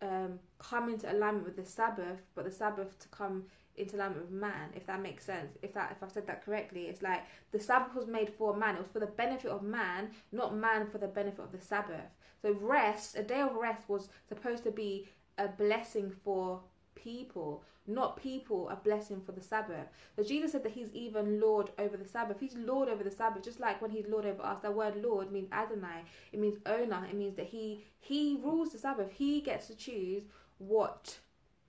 um, 0.00 0.38
come 0.58 0.88
into 0.88 1.10
alignment 1.12 1.44
with 1.44 1.56
the 1.56 1.64
Sabbath, 1.64 2.20
but 2.34 2.44
the 2.44 2.50
Sabbath 2.50 2.98
to 3.00 3.08
come 3.08 3.44
into 3.76 3.96
alignment 3.96 4.22
with 4.22 4.30
man, 4.30 4.70
if 4.74 4.86
that 4.86 5.02
makes 5.02 5.24
sense. 5.24 5.56
If 5.62 5.74
that 5.74 5.92
if 5.92 6.02
I've 6.02 6.12
said 6.12 6.26
that 6.26 6.44
correctly, 6.44 6.86
it's 6.86 7.02
like 7.02 7.22
the 7.52 7.60
Sabbath 7.60 7.94
was 7.94 8.06
made 8.06 8.30
for 8.30 8.56
man. 8.56 8.76
It 8.76 8.80
was 8.80 8.90
for 8.90 9.00
the 9.00 9.06
benefit 9.06 9.50
of 9.50 9.62
man, 9.62 10.10
not 10.32 10.56
man 10.56 10.86
for 10.86 10.98
the 10.98 11.08
benefit 11.08 11.40
of 11.40 11.52
the 11.52 11.60
Sabbath. 11.60 12.10
So 12.42 12.52
rest, 12.52 13.16
a 13.16 13.22
day 13.22 13.40
of 13.40 13.54
rest 13.54 13.88
was 13.88 14.08
supposed 14.28 14.64
to 14.64 14.70
be 14.70 15.08
a 15.38 15.48
blessing 15.48 16.10
for 16.24 16.60
people, 16.94 17.62
not 17.86 18.16
people 18.16 18.68
a 18.68 18.76
blessing 18.76 19.20
for 19.24 19.32
the 19.32 19.42
Sabbath. 19.42 19.86
So 20.16 20.22
Jesus 20.22 20.52
said 20.52 20.62
that 20.64 20.72
he's 20.72 20.90
even 20.92 21.40
Lord 21.40 21.70
over 21.78 21.96
the 21.96 22.08
Sabbath. 22.08 22.38
He's 22.40 22.56
Lord 22.56 22.88
over 22.88 23.04
the 23.04 23.10
Sabbath, 23.10 23.42
just 23.42 23.60
like 23.60 23.80
when 23.80 23.90
he's 23.90 24.08
Lord 24.08 24.26
over 24.26 24.42
us. 24.42 24.60
That 24.62 24.74
word 24.74 25.02
Lord 25.02 25.30
means 25.30 25.48
Adonai. 25.52 26.04
It 26.32 26.40
means 26.40 26.58
owner. 26.66 27.06
It 27.08 27.16
means 27.16 27.36
that 27.36 27.46
he 27.46 27.84
he 28.00 28.38
rules 28.42 28.72
the 28.72 28.78
Sabbath. 28.78 29.10
He 29.12 29.40
gets 29.40 29.66
to 29.68 29.74
choose 29.74 30.24
what 30.58 31.18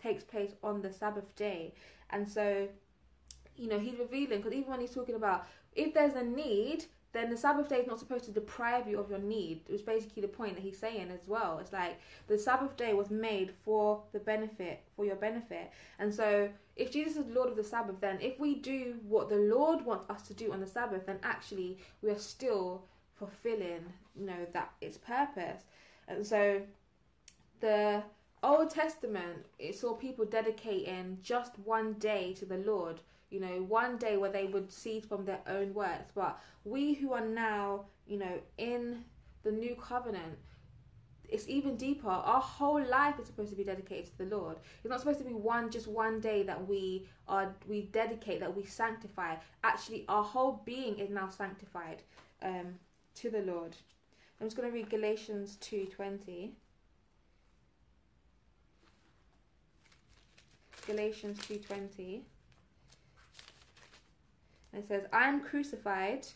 takes 0.01 0.23
place 0.23 0.51
on 0.63 0.81
the 0.81 0.91
Sabbath 0.91 1.35
day. 1.35 1.73
And 2.09 2.27
so, 2.27 2.67
you 3.55 3.67
know, 3.67 3.79
he's 3.79 3.97
revealing 3.97 4.39
because 4.39 4.53
even 4.53 4.69
when 4.69 4.79
he's 4.79 4.93
talking 4.93 5.15
about 5.15 5.47
if 5.75 5.93
there's 5.93 6.15
a 6.15 6.23
need, 6.23 6.85
then 7.13 7.29
the 7.29 7.37
Sabbath 7.37 7.69
day 7.69 7.77
is 7.77 7.87
not 7.87 7.99
supposed 7.99 8.25
to 8.25 8.31
deprive 8.31 8.87
you 8.87 8.99
of 8.99 9.09
your 9.09 9.19
need. 9.19 9.61
It 9.67 9.71
was 9.71 9.81
basically 9.81 10.21
the 10.21 10.27
point 10.27 10.55
that 10.55 10.61
he's 10.61 10.77
saying 10.77 11.09
as 11.09 11.27
well. 11.27 11.57
It's 11.59 11.73
like 11.73 11.99
the 12.27 12.37
Sabbath 12.37 12.75
day 12.77 12.93
was 12.93 13.09
made 13.09 13.53
for 13.63 14.03
the 14.11 14.19
benefit, 14.19 14.83
for 14.95 15.05
your 15.05 15.15
benefit. 15.15 15.71
And 15.99 16.13
so, 16.13 16.49
if 16.75 16.91
Jesus 16.91 17.17
is 17.17 17.33
Lord 17.33 17.49
of 17.49 17.55
the 17.55 17.63
Sabbath, 17.63 17.95
then 18.01 18.19
if 18.21 18.39
we 18.39 18.55
do 18.55 18.95
what 19.07 19.29
the 19.29 19.35
Lord 19.37 19.83
wants 19.85 20.09
us 20.09 20.21
to 20.23 20.33
do 20.33 20.51
on 20.51 20.59
the 20.59 20.67
Sabbath, 20.67 21.05
then 21.05 21.19
actually 21.23 21.77
we 22.01 22.11
are 22.11 22.19
still 22.19 22.83
fulfilling, 23.15 23.85
you 24.15 24.25
know, 24.25 24.45
that 24.53 24.71
its 24.81 24.97
purpose. 24.97 25.63
And 26.07 26.25
so, 26.25 26.61
the 27.61 28.03
Old 28.43 28.69
Testament, 28.69 29.47
it 29.57 29.75
saw 29.75 29.93
people 29.93 30.25
dedicating 30.25 31.17
just 31.21 31.57
one 31.65 31.93
day 31.93 32.33
to 32.33 32.45
the 32.45 32.57
Lord. 32.57 33.01
You 33.29 33.41
know, 33.41 33.65
one 33.67 33.97
day 33.97 34.15
where 34.15 34.31
they 34.31 34.45
would 34.45 34.71
cease 34.71 35.05
from 35.05 35.25
their 35.25 35.41
own 35.47 35.73
works. 35.73 36.11
But 36.15 36.39
we 36.63 36.93
who 36.93 37.13
are 37.13 37.25
now, 37.25 37.85
you 38.07 38.17
know, 38.17 38.39
in 38.57 39.03
the 39.43 39.51
new 39.51 39.75
covenant, 39.75 40.37
it's 41.27 41.49
even 41.49 41.75
deeper. 41.75 42.07
Our 42.07 42.39
whole 42.39 42.81
life 42.81 43.19
is 43.19 43.27
supposed 43.27 43.49
to 43.49 43.57
be 43.57 43.65
dedicated 43.65 44.05
to 44.11 44.17
the 44.19 44.35
Lord. 44.37 44.57
It's 44.81 44.89
not 44.89 45.01
supposed 45.01 45.19
to 45.19 45.25
be 45.25 45.33
one 45.33 45.69
just 45.69 45.87
one 45.87 46.21
day 46.21 46.43
that 46.43 46.67
we 46.67 47.05
are 47.27 47.53
we 47.67 47.81
dedicate, 47.81 48.39
that 48.39 48.55
we 48.55 48.63
sanctify. 48.63 49.35
Actually, 49.63 50.05
our 50.07 50.23
whole 50.23 50.61
being 50.63 50.97
is 50.99 51.09
now 51.09 51.27
sanctified 51.27 52.03
um, 52.41 52.75
to 53.15 53.29
the 53.29 53.41
Lord. 53.41 53.75
I'm 54.39 54.47
just 54.47 54.55
going 54.55 54.69
to 54.69 54.73
read 54.73 54.89
Galatians 54.89 55.57
two 55.59 55.87
twenty. 55.87 56.53
Galatians 60.87 61.37
2:20. 61.39 62.23
It 64.71 64.87
says, 64.87 65.05
"I 65.11 65.27
am 65.27 65.43
crucified 65.43 66.27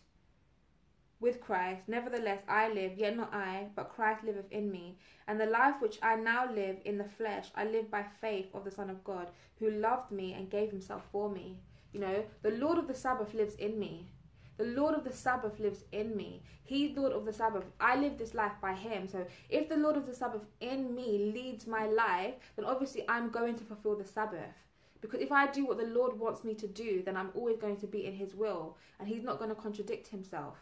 with 1.21 1.39
Christ; 1.39 1.87
nevertheless 1.87 2.43
I 2.49 2.67
live, 2.67 2.97
yet 2.97 3.15
not 3.15 3.33
I, 3.33 3.69
but 3.75 3.93
Christ 3.95 4.25
liveth 4.25 4.51
in 4.51 4.69
me. 4.69 4.97
And 5.25 5.39
the 5.39 5.45
life 5.45 5.75
which 5.79 5.99
I 6.01 6.17
now 6.17 6.51
live 6.51 6.81
in 6.83 6.97
the 6.97 7.05
flesh, 7.05 7.49
I 7.55 7.63
live 7.63 7.89
by 7.89 8.03
faith 8.03 8.53
of 8.53 8.65
the 8.65 8.71
Son 8.71 8.89
of 8.89 9.05
God, 9.05 9.31
who 9.59 9.71
loved 9.71 10.11
me 10.11 10.33
and 10.33 10.49
gave 10.49 10.69
himself 10.69 11.03
for 11.11 11.29
me." 11.29 11.61
You 11.93 12.01
know, 12.01 12.25
the 12.41 12.51
Lord 12.51 12.77
of 12.77 12.87
the 12.87 12.93
Sabbath 12.93 13.33
lives 13.33 13.55
in 13.55 13.79
me. 13.79 14.09
The 14.57 14.65
Lord 14.65 14.95
of 14.95 15.03
the 15.03 15.13
Sabbath 15.13 15.59
lives 15.59 15.83
in 15.91 16.15
me. 16.15 16.43
He's 16.63 16.95
Lord 16.95 17.13
of 17.13 17.25
the 17.25 17.33
Sabbath. 17.33 17.63
I 17.79 17.95
live 17.95 18.17
this 18.17 18.33
life 18.33 18.53
by 18.61 18.73
Him. 18.73 19.07
So 19.07 19.25
if 19.49 19.69
the 19.69 19.77
Lord 19.77 19.97
of 19.97 20.05
the 20.05 20.13
Sabbath 20.13 20.45
in 20.59 20.93
me 20.95 21.31
leads 21.33 21.67
my 21.67 21.87
life, 21.87 22.35
then 22.55 22.65
obviously 22.65 23.03
I'm 23.09 23.29
going 23.29 23.55
to 23.55 23.63
fulfill 23.63 23.95
the 23.95 24.05
Sabbath. 24.05 24.55
Because 25.01 25.21
if 25.21 25.31
I 25.31 25.47
do 25.47 25.65
what 25.65 25.77
the 25.77 25.85
Lord 25.85 26.19
wants 26.19 26.43
me 26.43 26.53
to 26.55 26.67
do, 26.67 27.01
then 27.03 27.17
I'm 27.17 27.31
always 27.33 27.57
going 27.57 27.77
to 27.77 27.87
be 27.87 28.05
in 28.05 28.13
His 28.13 28.35
will, 28.35 28.77
and 28.99 29.07
He's 29.07 29.23
not 29.23 29.39
going 29.39 29.49
to 29.49 29.55
contradict 29.55 30.07
Himself. 30.07 30.57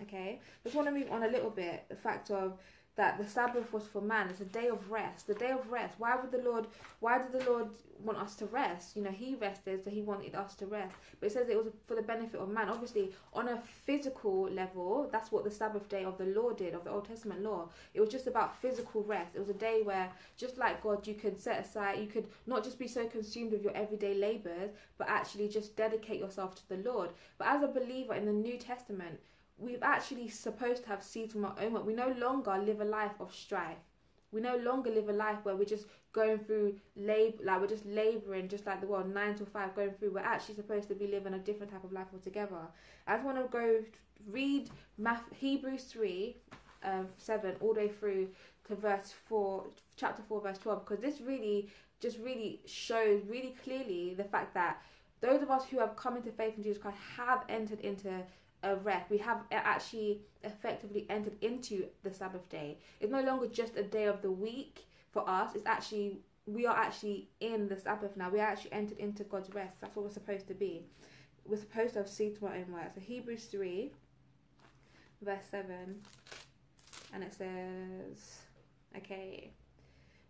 Okay? 0.00 0.40
Just 0.64 0.74
want 0.74 0.88
to 0.88 0.94
move 0.94 1.10
on 1.10 1.24
a 1.24 1.28
little 1.28 1.50
bit. 1.50 1.84
The 1.90 1.96
fact 1.96 2.30
of 2.30 2.58
that 2.96 3.16
the 3.18 3.26
Sabbath 3.26 3.72
was 3.72 3.86
for 3.86 4.02
man. 4.02 4.28
It's 4.28 4.40
a 4.40 4.44
day 4.44 4.68
of 4.68 4.90
rest. 4.90 5.26
The 5.26 5.34
day 5.34 5.50
of 5.50 5.70
rest. 5.70 5.94
Why 5.98 6.16
would 6.16 6.30
the 6.30 6.48
Lord? 6.48 6.66
Why 7.00 7.18
did 7.18 7.32
the 7.32 7.50
Lord 7.50 7.68
want 7.98 8.18
us 8.18 8.34
to 8.36 8.46
rest? 8.46 8.96
You 8.96 9.02
know, 9.02 9.10
He 9.10 9.34
rested, 9.34 9.82
so 9.82 9.90
He 9.90 10.02
wanted 10.02 10.34
us 10.34 10.54
to 10.56 10.66
rest. 10.66 10.94
But 11.18 11.28
it 11.28 11.32
says 11.32 11.48
it 11.48 11.56
was 11.56 11.72
for 11.86 11.94
the 11.94 12.02
benefit 12.02 12.38
of 12.38 12.50
man. 12.50 12.68
Obviously, 12.68 13.12
on 13.32 13.48
a 13.48 13.62
physical 13.86 14.42
level, 14.50 15.08
that's 15.10 15.32
what 15.32 15.44
the 15.44 15.50
Sabbath 15.50 15.88
day 15.88 16.04
of 16.04 16.18
the 16.18 16.26
law 16.26 16.50
did, 16.50 16.74
of 16.74 16.84
the 16.84 16.90
Old 16.90 17.06
Testament 17.06 17.42
law. 17.42 17.70
It 17.94 18.00
was 18.00 18.10
just 18.10 18.26
about 18.26 18.60
physical 18.60 19.02
rest. 19.02 19.34
It 19.34 19.40
was 19.40 19.48
a 19.48 19.54
day 19.54 19.80
where, 19.82 20.10
just 20.36 20.58
like 20.58 20.82
God, 20.82 21.06
you 21.06 21.14
could 21.14 21.40
set 21.40 21.64
aside. 21.64 21.98
You 21.98 22.08
could 22.08 22.28
not 22.46 22.62
just 22.62 22.78
be 22.78 22.88
so 22.88 23.06
consumed 23.06 23.52
with 23.52 23.62
your 23.62 23.74
everyday 23.74 24.14
labors, 24.14 24.70
but 24.98 25.08
actually 25.08 25.48
just 25.48 25.76
dedicate 25.76 26.20
yourself 26.20 26.54
to 26.56 26.68
the 26.68 26.88
Lord. 26.88 27.10
But 27.38 27.48
as 27.48 27.62
a 27.62 27.68
believer 27.68 28.14
in 28.14 28.26
the 28.26 28.32
New 28.32 28.58
Testament 28.58 29.18
we've 29.62 29.82
actually 29.82 30.28
supposed 30.28 30.82
to 30.82 30.88
have 30.88 31.02
seeds 31.02 31.32
from 31.32 31.44
our 31.44 31.56
own 31.60 31.72
work. 31.72 31.86
We 31.86 31.94
no 31.94 32.14
longer 32.18 32.58
live 32.58 32.80
a 32.80 32.84
life 32.84 33.16
of 33.20 33.34
strife. 33.34 33.82
We 34.32 34.40
no 34.40 34.56
longer 34.56 34.90
live 34.90 35.08
a 35.08 35.12
life 35.12 35.38
where 35.42 35.56
we're 35.56 35.64
just 35.64 35.86
going 36.12 36.38
through 36.38 36.74
labor, 36.96 37.42
like 37.44 37.60
we're 37.60 37.66
just 37.66 37.86
laboring, 37.86 38.48
just 38.48 38.66
like 38.66 38.80
the 38.80 38.86
world, 38.86 39.12
nine 39.12 39.34
to 39.36 39.46
five, 39.46 39.74
going 39.74 39.92
through. 39.92 40.12
We're 40.12 40.20
actually 40.20 40.54
supposed 40.54 40.88
to 40.88 40.94
be 40.94 41.06
living 41.06 41.34
a 41.34 41.38
different 41.38 41.70
type 41.72 41.84
of 41.84 41.92
life 41.92 42.06
altogether. 42.12 42.56
I 43.06 43.16
just 43.16 43.26
want 43.26 43.38
to 43.38 43.48
go 43.48 43.84
read 44.30 44.70
Math, 44.96 45.24
Hebrews 45.34 45.84
three, 45.84 46.36
um, 46.82 47.08
seven, 47.18 47.56
all 47.60 47.74
the 47.74 47.80
way 47.80 47.88
through 47.88 48.28
to 48.68 48.74
verse 48.74 49.12
four, 49.28 49.66
chapter 49.96 50.22
four, 50.28 50.40
verse 50.40 50.58
twelve, 50.58 50.84
because 50.84 51.02
this 51.02 51.20
really, 51.20 51.68
just 52.00 52.18
really 52.18 52.60
shows 52.64 53.20
really 53.28 53.54
clearly 53.62 54.14
the 54.16 54.24
fact 54.24 54.54
that 54.54 54.80
those 55.20 55.42
of 55.42 55.50
us 55.50 55.64
who 55.66 55.78
have 55.78 55.94
come 55.94 56.16
into 56.16 56.32
faith 56.32 56.54
in 56.56 56.62
Jesus 56.62 56.80
Christ 56.82 56.98
have 57.16 57.44
entered 57.48 57.80
into 57.80 58.10
a 58.62 58.76
rest. 58.76 59.10
We 59.10 59.18
have 59.18 59.38
uh, 59.50 59.54
actually 59.54 60.22
effectively 60.44 61.06
entered 61.10 61.36
into 61.40 61.86
the 62.02 62.12
Sabbath 62.12 62.48
day. 62.48 62.78
It's 63.00 63.12
no 63.12 63.22
longer 63.22 63.46
just 63.46 63.76
a 63.76 63.82
day 63.82 64.04
of 64.04 64.22
the 64.22 64.30
week 64.30 64.86
for 65.10 65.28
us. 65.28 65.54
It's 65.54 65.66
actually 65.66 66.20
we 66.46 66.66
are 66.66 66.76
actually 66.76 67.28
in 67.40 67.68
the 67.68 67.76
Sabbath 67.76 68.16
now. 68.16 68.30
We 68.30 68.40
are 68.40 68.48
actually 68.48 68.72
entered 68.72 68.98
into 68.98 69.24
God's 69.24 69.52
rest. 69.54 69.80
That's 69.80 69.94
what 69.94 70.04
we're 70.04 70.12
supposed 70.12 70.48
to 70.48 70.54
be. 70.54 70.82
We're 71.44 71.56
supposed 71.56 71.94
to 71.94 72.00
have 72.00 72.08
seen 72.08 72.34
to 72.36 72.46
our 72.46 72.54
own 72.54 72.72
work. 72.72 72.92
So 72.94 73.00
Hebrews 73.00 73.44
3, 73.44 73.92
verse 75.22 75.44
7, 75.50 76.00
and 77.12 77.22
it 77.22 77.32
says, 77.32 78.38
okay. 78.96 79.52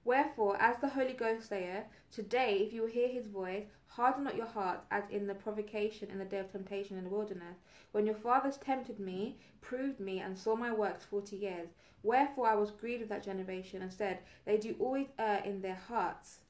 Wherefore, 0.04 0.60
as 0.60 0.76
the 0.78 0.88
Holy 0.88 1.12
Ghost 1.12 1.48
saith, 1.48 1.84
Today, 2.10 2.58
if 2.66 2.72
you 2.72 2.82
will 2.82 2.88
hear 2.88 3.08
his 3.08 3.26
voice, 3.26 3.68
harden 3.96 4.24
not 4.24 4.36
your 4.36 4.46
hearts 4.46 4.86
as 4.90 5.04
in 5.10 5.26
the 5.26 5.34
provocation 5.34 6.10
in 6.10 6.18
the 6.18 6.24
day 6.24 6.38
of 6.38 6.50
temptation 6.50 6.96
in 6.96 7.04
the 7.04 7.10
wilderness, 7.10 7.58
when 7.90 8.06
your 8.06 8.14
fathers 8.14 8.56
tempted 8.56 8.98
me, 8.98 9.36
proved 9.60 10.00
me, 10.00 10.18
and 10.18 10.38
saw 10.38 10.56
my 10.56 10.72
works 10.72 11.04
forty 11.04 11.36
years. 11.36 11.68
Wherefore 12.02 12.46
I 12.46 12.54
was 12.54 12.70
grieved 12.70 13.00
with 13.00 13.10
that 13.10 13.22
generation, 13.22 13.82
and 13.82 13.92
said, 13.92 14.20
They 14.46 14.56
do 14.56 14.74
always 14.78 15.08
err 15.18 15.42
in 15.44 15.60
their 15.60 15.74
hearts, 15.74 16.40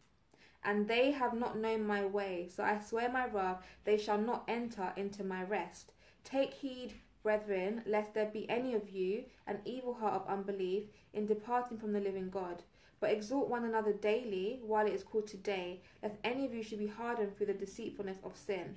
and 0.62 0.87
they 0.87 1.11
have 1.11 1.35
not 1.35 1.59
known 1.59 1.85
my 1.85 2.05
way. 2.05 2.46
So 2.48 2.62
I 2.62 2.78
swear 2.78 3.11
my 3.11 3.26
wrath, 3.26 3.66
they 3.83 3.98
shall 3.98 4.18
not 4.18 4.44
enter 4.46 4.92
into 4.96 5.24
my 5.24 5.42
rest. 5.42 5.90
Take 6.22 6.55
heed, 6.55 6.94
brethren, 7.24 7.83
lest 7.87 8.14
there 8.14 8.26
be 8.26 8.48
any 8.48 8.72
of 8.74 8.90
you 8.90 9.24
an 9.48 9.59
evil 9.64 9.94
heart 9.94 10.14
of 10.14 10.28
unbelief 10.28 10.85
in 11.12 11.26
departing 11.26 11.76
from 11.78 11.92
the 11.92 12.00
living 12.00 12.31
God. 12.31 12.62
But 13.03 13.11
exhort 13.11 13.49
one 13.49 13.65
another 13.65 13.93
daily 13.93 14.61
while 14.65 14.87
it 14.87 14.93
is 14.93 15.03
called 15.03 15.27
today, 15.27 15.81
lest 16.05 16.15
any 16.23 16.47
of 16.47 16.55
you 16.55 16.62
should 16.62 16.79
be 16.79 16.87
hardened 16.87 17.37
through 17.37 17.47
the 17.47 17.53
deceitfulness 17.53 18.19
of 18.23 18.37
sin. 18.37 18.77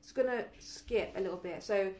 It's 0.00 0.10
going 0.10 0.26
to 0.26 0.44
skip 0.58 1.14
a 1.16 1.20
little 1.20 1.36
bit. 1.36 1.62
So, 1.62 1.92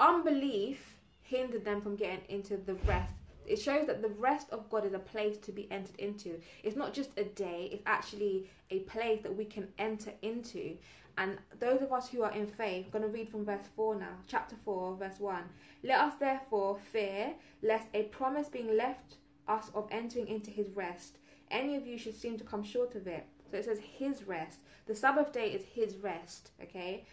unbelief 0.00 0.98
hindered 1.22 1.64
them 1.64 1.80
from 1.80 1.94
getting 1.94 2.24
into 2.28 2.56
the 2.56 2.74
rest. 2.74 3.12
It 3.46 3.60
shows 3.60 3.86
that 3.86 4.02
the 4.02 4.08
rest 4.08 4.50
of 4.50 4.68
God 4.70 4.84
is 4.84 4.92
a 4.92 4.98
place 4.98 5.38
to 5.38 5.52
be 5.52 5.70
entered 5.70 6.00
into. 6.00 6.40
It's 6.64 6.74
not 6.74 6.92
just 6.92 7.10
a 7.16 7.24
day, 7.26 7.68
it's 7.72 7.84
actually 7.86 8.50
a 8.72 8.80
place 8.80 9.20
that 9.22 9.36
we 9.36 9.44
can 9.44 9.68
enter 9.78 10.12
into. 10.22 10.76
And 11.16 11.38
those 11.60 11.80
of 11.82 11.92
us 11.92 12.08
who 12.08 12.24
are 12.24 12.32
in 12.32 12.48
faith, 12.48 12.86
I'm 12.86 12.90
going 12.90 13.04
to 13.04 13.08
read 13.08 13.28
from 13.28 13.44
verse 13.44 13.68
4 13.76 13.94
now, 13.94 14.16
chapter 14.26 14.56
4, 14.64 14.96
verse 14.96 15.20
1. 15.20 15.44
Let 15.84 16.00
us 16.00 16.14
therefore 16.18 16.76
fear, 16.90 17.34
lest 17.62 17.86
a 17.94 18.02
promise 18.04 18.48
being 18.48 18.76
left 18.76 19.18
us 19.52 19.70
of 19.74 19.88
entering 19.90 20.28
into 20.28 20.50
his 20.50 20.70
rest. 20.70 21.18
Any 21.50 21.76
of 21.76 21.86
you 21.86 21.98
should 21.98 22.16
seem 22.16 22.38
to 22.38 22.44
come 22.44 22.62
short 22.62 22.94
of 22.94 23.06
it. 23.06 23.26
So 23.50 23.58
it 23.58 23.64
says 23.64 23.78
his 23.78 24.24
rest. 24.24 24.60
The 24.86 24.94
Sabbath 24.94 25.32
day 25.32 25.52
is 25.52 25.64
his 25.64 25.96
rest, 25.96 26.50
okay? 26.62 27.04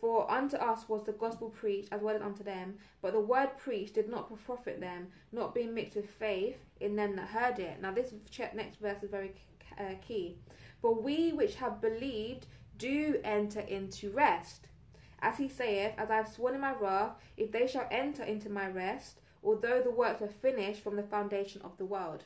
For 0.00 0.30
unto 0.30 0.56
us 0.56 0.88
was 0.88 1.04
the 1.04 1.12
gospel 1.12 1.48
preached 1.48 1.88
as 1.92 2.02
well 2.02 2.16
as 2.16 2.20
unto 2.20 2.42
them, 2.42 2.76
but 3.00 3.12
the 3.12 3.20
word 3.20 3.56
preached 3.56 3.94
did 3.94 4.08
not 4.08 4.28
profit 4.44 4.80
them, 4.80 5.08
not 5.32 5.54
being 5.54 5.72
mixed 5.72 5.96
with 5.96 6.10
faith 6.10 6.58
in 6.80 6.96
them 6.96 7.16
that 7.16 7.28
heard 7.28 7.58
it. 7.58 7.80
Now, 7.80 7.92
this 7.92 8.12
next 8.54 8.80
verse 8.80 9.02
is 9.02 9.10
very 9.10 9.32
uh, 9.78 9.94
key. 10.06 10.36
For 10.82 10.94
we 10.94 11.32
which 11.32 11.54
have 11.54 11.80
believed 11.80 12.46
do 12.76 13.20
enter 13.24 13.60
into 13.60 14.10
rest. 14.10 14.66
As 15.20 15.38
he 15.38 15.48
saith, 15.48 15.94
As 15.96 16.10
I 16.10 16.16
have 16.16 16.28
sworn 16.28 16.54
in 16.54 16.60
my 16.60 16.74
wrath, 16.74 17.12
if 17.36 17.50
they 17.50 17.66
shall 17.66 17.88
enter 17.90 18.24
into 18.24 18.50
my 18.50 18.68
rest, 18.68 19.20
although 19.44 19.80
the 19.82 19.90
works 19.90 20.20
were 20.20 20.28
finished 20.28 20.82
from 20.82 20.96
the 20.96 21.02
foundation 21.02 21.60
of 21.62 21.76
the 21.76 21.84
world. 21.84 22.24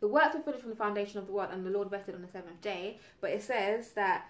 The 0.00 0.08
works 0.08 0.34
were 0.34 0.42
finished 0.42 0.62
from 0.62 0.70
the 0.70 0.76
foundation 0.76 1.18
of 1.18 1.26
the 1.26 1.32
world, 1.32 1.50
and 1.52 1.66
the 1.66 1.70
Lord 1.70 1.90
rested 1.90 2.14
on 2.14 2.22
the 2.22 2.28
seventh 2.28 2.60
day. 2.60 2.98
But 3.20 3.30
it 3.30 3.42
says 3.42 3.92
that, 3.92 4.26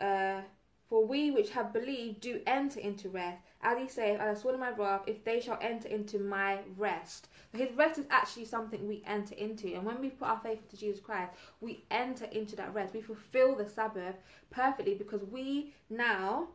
uh, 0.00 0.42
for 0.88 1.04
we 1.04 1.30
which 1.30 1.50
have 1.50 1.72
believed 1.72 2.20
do 2.20 2.40
enter 2.46 2.78
into 2.78 3.08
rest. 3.08 3.42
As 3.62 3.78
he 3.78 3.88
saith, 3.88 4.20
I 4.20 4.34
sworn 4.34 4.54
in 4.54 4.60
my 4.60 4.70
wrath, 4.70 5.02
if 5.06 5.24
they 5.24 5.40
shall 5.40 5.58
enter 5.60 5.88
into 5.88 6.18
my 6.18 6.58
rest. 6.76 7.28
his 7.52 7.72
rest 7.72 7.98
is 7.98 8.06
actually 8.10 8.44
something 8.44 8.86
we 8.86 9.02
enter 9.06 9.34
into. 9.36 9.74
And 9.74 9.84
when 9.84 10.00
we 10.00 10.10
put 10.10 10.28
our 10.28 10.40
faith 10.40 10.60
into 10.62 10.76
Jesus 10.76 11.00
Christ, 11.00 11.32
we 11.60 11.84
enter 11.90 12.26
into 12.26 12.56
that 12.56 12.74
rest. 12.74 12.92
We 12.92 13.00
fulfill 13.00 13.56
the 13.56 13.68
Sabbath 13.68 14.16
perfectly 14.50 14.94
because 14.94 15.22
we 15.24 15.72
now 15.88 16.48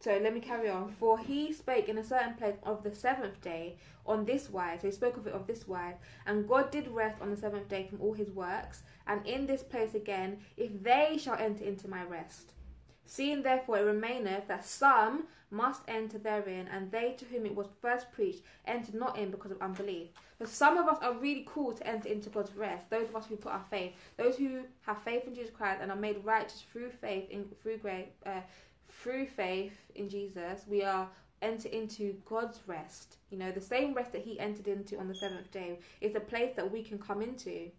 so 0.00 0.18
let 0.22 0.32
me 0.32 0.40
carry 0.40 0.68
on. 0.68 0.92
For 0.98 1.18
he 1.18 1.52
spake 1.52 1.88
in 1.88 1.98
a 1.98 2.04
certain 2.04 2.34
place 2.34 2.56
of 2.62 2.82
the 2.82 2.94
seventh 2.94 3.40
day 3.40 3.76
on 4.06 4.24
this 4.24 4.48
wise. 4.50 4.80
So 4.80 4.88
he 4.88 4.92
spoke 4.92 5.16
of 5.16 5.26
it 5.26 5.32
of 5.32 5.46
this 5.46 5.66
wise. 5.66 5.96
And 6.26 6.48
God 6.48 6.70
did 6.70 6.88
rest 6.88 7.20
on 7.20 7.30
the 7.30 7.36
seventh 7.36 7.68
day 7.68 7.86
from 7.88 8.00
all 8.00 8.12
his 8.12 8.30
works. 8.30 8.82
And 9.06 9.26
in 9.26 9.46
this 9.46 9.62
place 9.62 9.94
again, 9.94 10.38
if 10.56 10.82
they 10.82 11.18
shall 11.18 11.34
enter 11.34 11.64
into 11.64 11.88
my 11.88 12.04
rest. 12.04 12.52
Seeing 13.06 13.42
therefore 13.42 13.78
it 13.78 13.82
remaineth 13.82 14.48
that 14.48 14.66
some 14.66 15.28
must 15.50 15.80
enter 15.88 16.18
therein, 16.18 16.68
and 16.68 16.90
they 16.90 17.12
to 17.12 17.24
whom 17.24 17.46
it 17.46 17.54
was 17.54 17.68
first 17.80 18.12
preached 18.12 18.42
entered 18.66 18.94
not 18.94 19.16
in 19.16 19.30
because 19.30 19.50
of 19.50 19.62
unbelief. 19.62 20.08
But 20.38 20.50
some 20.50 20.76
of 20.76 20.86
us 20.86 20.98
are 21.00 21.14
really 21.14 21.42
called 21.42 21.78
to 21.78 21.86
enter 21.86 22.08
into 22.08 22.28
God's 22.28 22.54
rest. 22.54 22.90
Those 22.90 23.08
of 23.08 23.16
us 23.16 23.26
who 23.26 23.36
put 23.36 23.52
our 23.52 23.64
faith, 23.70 23.92
those 24.18 24.36
who 24.36 24.60
have 24.82 25.02
faith 25.02 25.26
in 25.26 25.34
Jesus 25.34 25.50
Christ 25.50 25.80
and 25.80 25.90
are 25.90 25.96
made 25.96 26.22
righteous 26.22 26.62
through 26.70 26.90
faith 26.90 27.30
in 27.30 27.46
through 27.62 27.78
grace, 27.78 28.08
uh, 28.26 28.42
through 29.02 29.26
faith 29.26 29.76
in 29.94 30.08
Jesus, 30.08 30.64
we 30.66 30.82
are 30.82 31.08
enter 31.40 31.68
into 31.68 32.16
God's 32.24 32.60
rest. 32.66 33.18
You 33.30 33.38
know, 33.38 33.52
the 33.52 33.60
same 33.60 33.94
rest 33.94 34.12
that 34.12 34.22
He 34.22 34.40
entered 34.40 34.66
into 34.66 34.98
on 34.98 35.06
the 35.06 35.14
seventh 35.14 35.50
day 35.52 35.78
is 36.00 36.16
a 36.16 36.20
place 36.20 36.52
that 36.56 36.70
we 36.70 36.82
can 36.82 36.98
come 36.98 37.22
into. 37.22 37.70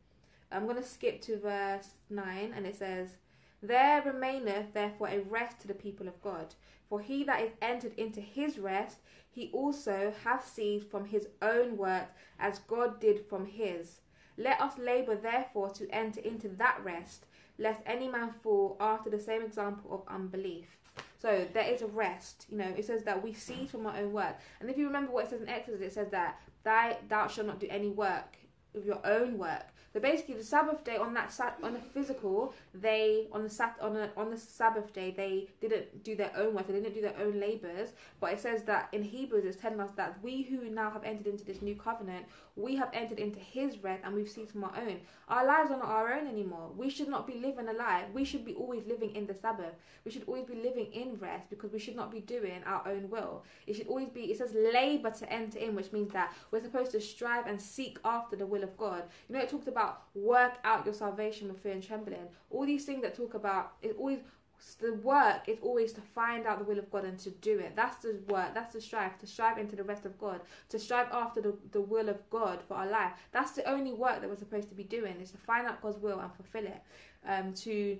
I'm 0.51 0.63
going 0.63 0.77
to 0.77 0.83
skip 0.83 1.21
to 1.23 1.37
verse 1.37 1.89
9 2.09 2.53
and 2.55 2.65
it 2.65 2.75
says, 2.75 3.17
There 3.61 4.01
remaineth 4.01 4.73
therefore 4.73 5.09
a 5.09 5.19
rest 5.19 5.59
to 5.61 5.67
the 5.67 5.73
people 5.73 6.07
of 6.07 6.21
God. 6.21 6.55
For 6.87 7.01
he 7.01 7.23
that 7.25 7.43
is 7.43 7.51
entered 7.61 7.93
into 7.97 8.21
his 8.21 8.57
rest, 8.57 8.99
he 9.29 9.51
also 9.53 10.13
hath 10.23 10.47
ceased 10.47 10.89
from 10.89 11.05
his 11.05 11.27
own 11.41 11.77
work 11.77 12.07
as 12.39 12.59
God 12.59 12.99
did 12.99 13.27
from 13.27 13.45
his. 13.45 13.99
Let 14.37 14.61
us 14.61 14.77
labour 14.77 15.15
therefore 15.15 15.69
to 15.71 15.89
enter 15.91 16.21
into 16.21 16.47
that 16.49 16.79
rest, 16.83 17.25
lest 17.57 17.81
any 17.85 18.07
man 18.07 18.31
fall 18.41 18.77
after 18.79 19.09
the 19.09 19.19
same 19.19 19.43
example 19.43 19.93
of 19.93 20.13
unbelief. 20.13 20.78
So 21.21 21.45
there 21.53 21.67
is 21.67 21.81
a 21.81 21.87
rest. 21.87 22.45
You 22.49 22.57
know, 22.57 22.73
it 22.77 22.85
says 22.85 23.03
that 23.03 23.21
we 23.21 23.33
cease 23.33 23.71
from 23.71 23.85
our 23.85 23.97
own 23.97 24.13
work. 24.13 24.37
And 24.59 24.69
if 24.69 24.77
you 24.77 24.87
remember 24.87 25.11
what 25.11 25.25
it 25.25 25.29
says 25.29 25.41
in 25.41 25.49
Exodus, 25.49 25.81
it 25.81 25.93
says 25.93 26.09
that 26.11 26.39
thou, 26.63 26.95
thou 27.07 27.27
shalt 27.27 27.47
not 27.47 27.59
do 27.59 27.67
any 27.69 27.89
work 27.89 28.37
of 28.75 28.85
your 28.85 29.05
own 29.05 29.37
work. 29.37 29.65
So 29.91 29.99
basically, 29.99 30.35
the 30.35 30.43
Sabbath 30.43 30.83
day 30.83 30.97
on 30.97 31.15
that 31.15 31.31
sat 31.31 31.57
on 31.63 31.73
the 31.73 31.79
physical, 31.79 32.53
they 32.75 33.27
on 33.31 33.41
the 33.41 33.49
sat 33.49 33.75
on 33.81 33.95
a, 33.95 34.11
on 34.15 34.29
the 34.29 34.37
Sabbath 34.37 34.93
day 34.93 35.11
they 35.11 35.47
didn't 35.61 36.03
do 36.03 36.15
their 36.15 36.31
own 36.37 36.53
work, 36.53 36.67
they 36.67 36.73
didn't 36.73 36.93
do 36.93 37.01
their 37.01 37.17
own 37.19 37.39
labors. 37.39 37.93
But 38.19 38.33
it 38.33 38.39
says 38.39 38.63
that 38.63 38.89
in 38.91 39.01
Hebrews, 39.01 39.45
it's 39.45 39.59
telling 39.59 39.79
us 39.79 39.91
that 39.95 40.21
we 40.21 40.43
who 40.43 40.69
now 40.69 40.91
have 40.91 41.03
entered 41.03 41.25
into 41.25 41.43
this 41.43 41.63
new 41.63 41.75
covenant, 41.75 42.27
we 42.59 42.75
have 42.75 42.89
entered 42.93 43.19
into 43.19 43.39
His 43.39 43.77
rest, 43.83 44.03
and 44.03 44.13
we've 44.13 44.29
ceased 44.29 44.51
from 44.51 44.63
our 44.63 44.75
own. 44.77 44.99
Our 45.27 45.45
lives 45.45 45.71
are 45.71 45.77
not 45.77 45.87
our 45.87 46.13
own 46.13 46.27
anymore. 46.27 46.71
We 46.75 46.89
should 46.89 47.07
not 47.07 47.27
be 47.27 47.35
living 47.35 47.67
a 47.69 47.73
life. 47.73 48.05
We 48.13 48.25
should 48.25 48.43
be 48.43 48.53
always 48.53 48.85
living 48.87 49.15
in 49.15 49.25
the 49.27 49.33
Sabbath. 49.33 49.73
We 50.05 50.11
should 50.11 50.23
always 50.27 50.45
be 50.45 50.55
living 50.55 50.91
in 50.91 51.17
rest 51.19 51.49
because 51.49 51.71
we 51.71 51.79
should 51.79 51.95
not 51.95 52.11
be 52.11 52.19
doing 52.19 52.61
our 52.65 52.87
own 52.87 53.09
will. 53.09 53.43
It 53.67 53.75
should 53.75 53.87
always 53.87 54.09
be. 54.09 54.31
It 54.31 54.37
says 54.37 54.53
labor 54.53 55.11
to 55.11 55.31
enter 55.31 55.59
in, 55.59 55.75
which 55.75 55.91
means 55.91 56.11
that 56.13 56.33
we're 56.51 56.63
supposed 56.63 56.91
to 56.91 57.01
strive 57.01 57.47
and 57.47 57.61
seek 57.61 57.99
after 58.03 58.35
the 58.35 58.45
will 58.45 58.63
of 58.63 58.77
God. 58.77 59.03
You 59.27 59.35
know, 59.35 59.41
it 59.41 59.49
talks 59.49 59.67
about 59.67 60.03
work 60.13 60.57
out 60.63 60.85
your 60.85 60.93
salvation 60.93 61.47
with 61.47 61.59
fear 61.59 61.73
and 61.73 61.83
trembling. 61.83 62.27
All 62.49 62.65
these 62.65 62.85
things 62.85 63.01
that 63.03 63.15
talk 63.15 63.33
about 63.33 63.73
it 63.81 63.95
always 63.97 64.19
the 64.81 64.93
work 64.95 65.47
is 65.47 65.57
always 65.61 65.93
to 65.93 66.01
find 66.01 66.45
out 66.45 66.59
the 66.59 66.65
will 66.65 66.79
of 66.79 66.91
God 66.91 67.05
and 67.05 67.17
to 67.19 67.29
do 67.29 67.59
it. 67.59 67.75
That's 67.75 67.97
the 67.97 68.19
work. 68.27 68.53
That's 68.53 68.73
the 68.73 68.81
strive. 68.81 69.17
To 69.19 69.27
strive 69.27 69.57
into 69.57 69.75
the 69.75 69.83
rest 69.83 70.05
of 70.05 70.17
God. 70.19 70.41
To 70.69 70.79
strive 70.79 71.07
after 71.11 71.41
the, 71.41 71.55
the 71.71 71.81
will 71.81 72.09
of 72.09 72.29
God 72.29 72.59
for 72.67 72.75
our 72.75 72.87
life. 72.87 73.13
That's 73.31 73.51
the 73.51 73.69
only 73.69 73.93
work 73.93 74.21
that 74.21 74.29
we're 74.29 74.35
supposed 74.35 74.69
to 74.69 74.75
be 74.75 74.83
doing 74.83 75.19
is 75.21 75.31
to 75.31 75.37
find 75.37 75.67
out 75.67 75.81
God's 75.81 75.97
will 75.97 76.19
and 76.19 76.31
fulfill 76.33 76.65
it. 76.65 76.81
Um, 77.27 77.53
to 77.55 77.97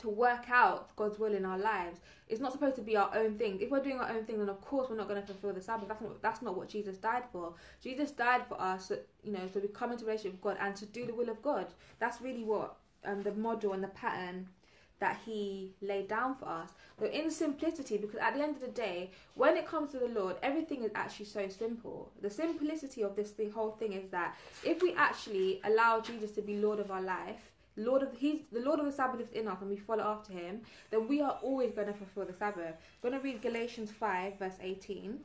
to 0.00 0.10
work 0.10 0.50
out 0.50 0.94
God's 0.96 1.18
will 1.18 1.32
in 1.32 1.46
our 1.46 1.58
lives. 1.58 2.00
It's 2.28 2.40
not 2.40 2.52
supposed 2.52 2.76
to 2.76 2.82
be 2.82 2.96
our 2.96 3.10
own 3.16 3.38
thing. 3.38 3.58
If 3.60 3.70
we're 3.70 3.82
doing 3.82 3.98
our 3.98 4.10
own 4.10 4.24
thing, 4.24 4.38
then 4.38 4.48
of 4.48 4.60
course 4.60 4.90
we're 4.90 4.96
not 4.96 5.08
going 5.08 5.20
to 5.20 5.26
fulfill 5.26 5.54
the 5.54 5.62
Sabbath. 5.62 5.88
That's 5.88 6.02
not 6.02 6.22
that's 6.22 6.42
not 6.42 6.56
what 6.56 6.68
Jesus 6.68 6.98
died 6.98 7.22
for. 7.32 7.54
Jesus 7.82 8.10
died 8.10 8.42
for 8.46 8.60
us, 8.60 8.92
you 9.22 9.32
know, 9.32 9.48
so 9.52 9.60
we 9.60 9.68
come 9.68 9.92
into 9.92 10.04
relationship 10.04 10.32
with 10.32 10.42
God 10.42 10.58
and 10.60 10.76
to 10.76 10.86
do 10.86 11.06
the 11.06 11.14
will 11.14 11.30
of 11.30 11.40
God. 11.40 11.66
That's 11.98 12.20
really 12.20 12.44
what 12.44 12.76
um, 13.04 13.22
the 13.22 13.32
model 13.32 13.72
and 13.72 13.82
the 13.82 13.88
pattern 13.88 14.48
that 14.98 15.18
He 15.24 15.72
laid 15.80 16.08
down 16.08 16.34
for 16.36 16.46
us. 16.46 16.70
So 16.98 17.06
in 17.06 17.30
simplicity, 17.30 17.98
because 17.98 18.18
at 18.20 18.34
the 18.34 18.42
end 18.42 18.56
of 18.56 18.62
the 18.62 18.68
day, 18.68 19.10
when 19.34 19.56
it 19.56 19.66
comes 19.66 19.90
to 19.92 19.98
the 19.98 20.08
Lord, 20.08 20.36
everything 20.42 20.82
is 20.82 20.92
actually 20.94 21.26
so 21.26 21.48
simple. 21.48 22.10
The 22.22 22.30
simplicity 22.30 23.02
of 23.02 23.14
this 23.16 23.32
the 23.32 23.50
whole 23.50 23.72
thing 23.72 23.92
is 23.92 24.08
that 24.10 24.36
if 24.64 24.82
we 24.82 24.94
actually 24.94 25.60
allow 25.64 26.00
Jesus 26.00 26.30
to 26.32 26.42
be 26.42 26.56
Lord 26.56 26.80
of 26.80 26.90
our 26.90 27.02
life 27.02 27.52
Lord 27.76 28.02
of 28.02 28.16
he's 28.16 28.40
the 28.52 28.60
Lord 28.60 28.80
of 28.80 28.86
the 28.86 28.92
Sabbath 28.92 29.20
is 29.20 29.30
in 29.32 29.46
us 29.48 29.58
and 29.60 29.70
we 29.70 29.76
follow 29.76 30.02
after 30.02 30.32
him, 30.32 30.62
then 30.90 31.06
we 31.06 31.20
are 31.20 31.38
always 31.42 31.72
going 31.72 31.86
to 31.88 31.92
fulfill 31.92 32.24
the 32.24 32.32
Sabbath. 32.32 32.74
I'm 32.74 33.10
going 33.10 33.14
to 33.14 33.20
read 33.20 33.42
Galatians 33.42 33.90
5 33.90 34.38
verse 34.38 34.56
18. 34.62 35.18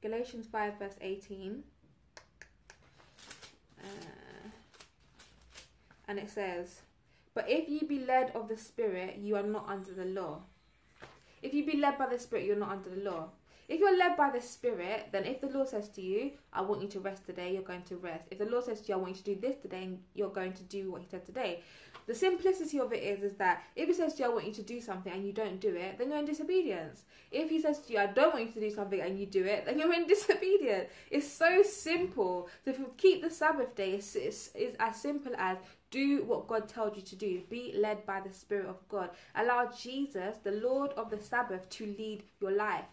Galatians 0.00 0.46
5 0.46 0.78
verse 0.78 0.94
18. 1.00 1.62
Uh, 3.82 3.86
and 6.06 6.18
it 6.18 6.30
says, 6.30 6.80
But 7.34 7.50
if 7.50 7.68
you 7.68 7.86
be 7.86 7.98
led 7.98 8.30
of 8.34 8.48
the 8.48 8.56
Spirit, 8.56 9.16
you 9.18 9.36
are 9.36 9.42
not 9.42 9.68
under 9.68 9.92
the 9.92 10.04
law. 10.04 10.42
If 11.42 11.52
you 11.52 11.66
be 11.66 11.76
led 11.76 11.98
by 11.98 12.06
the 12.06 12.18
Spirit, 12.18 12.46
you're 12.46 12.56
not 12.56 12.70
under 12.70 12.90
the 12.90 13.02
law. 13.10 13.30
If 13.68 13.80
you're 13.80 13.96
led 13.96 14.16
by 14.16 14.30
the 14.30 14.40
Spirit, 14.40 15.08
then 15.10 15.24
if 15.24 15.40
the 15.40 15.48
Lord 15.48 15.68
says 15.68 15.88
to 15.90 16.02
you, 16.02 16.32
I 16.52 16.60
want 16.60 16.82
you 16.82 16.88
to 16.88 17.00
rest 17.00 17.26
today, 17.26 17.52
you're 17.52 17.62
going 17.62 17.82
to 17.84 17.96
rest. 17.96 18.24
If 18.30 18.38
the 18.38 18.44
Lord 18.44 18.64
says 18.64 18.80
to 18.82 18.88
you, 18.88 18.94
I 18.94 18.98
want 18.98 19.16
you 19.16 19.22
to 19.22 19.34
do 19.34 19.40
this 19.40 19.56
today, 19.56 19.88
you're 20.14 20.30
going 20.30 20.52
to 20.52 20.62
do 20.64 20.92
what 20.92 21.00
He 21.00 21.08
said 21.08 21.24
today. 21.24 21.62
The 22.06 22.14
simplicity 22.14 22.78
of 22.80 22.92
it 22.92 23.02
is, 23.02 23.22
is 23.22 23.36
that 23.38 23.64
if 23.76 23.88
He 23.88 23.94
says 23.94 24.14
to 24.14 24.22
you, 24.22 24.28
I 24.28 24.32
want 24.32 24.46
you 24.46 24.52
to 24.52 24.62
do 24.62 24.80
something 24.80 25.12
and 25.12 25.24
you 25.24 25.32
don't 25.32 25.60
do 25.60 25.74
it, 25.74 25.98
then 25.98 26.10
you're 26.10 26.18
in 26.18 26.26
disobedience. 26.26 27.04
If 27.30 27.50
He 27.50 27.60
says 27.60 27.80
to 27.80 27.92
you, 27.92 27.98
I 27.98 28.06
don't 28.06 28.34
want 28.34 28.46
you 28.46 28.52
to 28.52 28.60
do 28.60 28.74
something 28.74 29.00
and 29.00 29.18
you 29.18 29.26
do 29.26 29.44
it, 29.44 29.64
then 29.64 29.78
you're 29.78 29.92
in 29.92 30.06
disobedience. 30.08 30.90
It's 31.10 31.28
so 31.28 31.62
simple. 31.62 32.48
So 32.64 32.70
if 32.70 32.78
you 32.78 32.92
keep 32.96 33.22
the 33.22 33.30
Sabbath 33.30 33.74
day, 33.74 33.92
it's, 33.92 34.14
it's, 34.16 34.50
it's 34.54 34.76
as 34.78 35.00
simple 35.00 35.32
as 35.38 35.58
do 35.90 36.24
what 36.24 36.48
God 36.48 36.68
tells 36.68 36.96
you 36.96 37.02
to 37.02 37.16
do. 37.16 37.40
Be 37.48 37.72
led 37.76 38.04
by 38.04 38.20
the 38.20 38.32
Spirit 38.32 38.66
of 38.66 38.86
God. 38.88 39.10
Allow 39.36 39.70
Jesus, 39.70 40.38
the 40.42 40.50
Lord 40.50 40.90
of 40.96 41.08
the 41.08 41.18
Sabbath, 41.18 41.68
to 41.70 41.86
lead 41.86 42.24
your 42.40 42.50
life. 42.50 42.84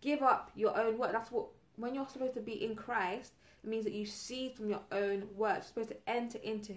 Give 0.00 0.22
up 0.22 0.50
your 0.56 0.76
own 0.76 0.98
work. 0.98 1.12
That's 1.12 1.30
what, 1.30 1.46
when 1.76 1.94
you're 1.94 2.08
supposed 2.08 2.34
to 2.34 2.40
be 2.40 2.64
in 2.64 2.74
Christ, 2.74 3.34
it 3.62 3.70
means 3.70 3.84
that 3.84 3.92
you 3.92 4.06
cease 4.06 4.56
from 4.56 4.68
your 4.68 4.82
own 4.90 5.28
work. 5.36 5.54
You're 5.54 5.62
supposed 5.62 5.90
to 5.90 6.10
enter 6.10 6.38
into 6.38 6.74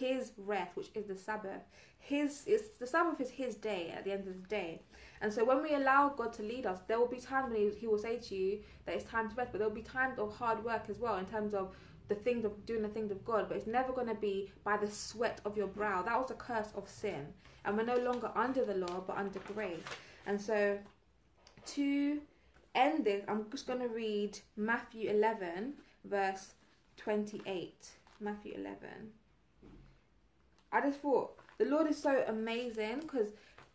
His 0.00 0.32
rest, 0.36 0.76
which 0.76 0.90
is 0.94 1.06
the 1.06 1.16
Sabbath. 1.16 1.62
His 1.98 2.46
is 2.46 2.62
the 2.78 2.86
Sabbath 2.86 3.20
is 3.20 3.30
His 3.30 3.54
day 3.54 3.92
at 3.96 4.04
the 4.04 4.12
end 4.12 4.26
of 4.26 4.34
the 4.42 4.48
day. 4.48 4.80
And 5.20 5.32
so 5.32 5.44
when 5.44 5.62
we 5.62 5.74
allow 5.74 6.08
God 6.08 6.32
to 6.34 6.42
lead 6.42 6.64
us, 6.66 6.80
there 6.88 6.98
will 6.98 7.14
be 7.18 7.20
times 7.20 7.52
when 7.52 7.60
he, 7.60 7.70
he 7.78 7.86
will 7.86 7.98
say 7.98 8.16
to 8.16 8.34
you 8.34 8.60
that 8.86 8.94
it's 8.94 9.04
time 9.04 9.28
to 9.28 9.34
rest, 9.36 9.52
but 9.52 9.58
there 9.58 9.68
will 9.68 9.82
be 9.82 9.82
times 9.82 10.18
of 10.18 10.34
hard 10.34 10.64
work 10.64 10.84
as 10.88 10.98
well 10.98 11.18
in 11.18 11.26
terms 11.26 11.52
of 11.52 11.74
the 12.08 12.14
things 12.14 12.44
of 12.44 12.66
doing 12.66 12.82
the 12.82 12.88
things 12.88 13.10
of 13.10 13.24
God, 13.24 13.46
but 13.48 13.56
it's 13.56 13.66
never 13.66 13.92
going 13.92 14.08
to 14.08 14.14
be 14.14 14.50
by 14.64 14.76
the 14.76 14.90
sweat 14.90 15.40
of 15.44 15.56
your 15.56 15.68
brow. 15.68 16.02
That 16.02 16.18
was 16.18 16.30
a 16.30 16.34
curse 16.34 16.70
of 16.74 16.88
sin. 16.88 17.26
And 17.64 17.76
we're 17.76 17.84
no 17.84 17.98
longer 17.98 18.30
under 18.34 18.64
the 18.64 18.74
law, 18.74 19.04
but 19.06 19.16
under 19.16 19.38
grace. 19.54 19.84
And 20.26 20.40
so 20.40 20.78
to 21.66 22.20
end 22.74 23.04
this, 23.04 23.22
I'm 23.28 23.46
just 23.50 23.66
going 23.66 23.80
to 23.80 23.88
read 23.88 24.38
Matthew 24.56 25.10
11, 25.10 25.74
verse 26.04 26.54
28. 26.96 27.88
Matthew 28.20 28.54
11. 28.56 28.78
I 30.72 30.80
just 30.80 31.00
thought 31.00 31.36
the 31.58 31.66
Lord 31.66 31.88
is 31.88 31.96
so 32.00 32.24
amazing 32.28 33.00
because 33.00 33.32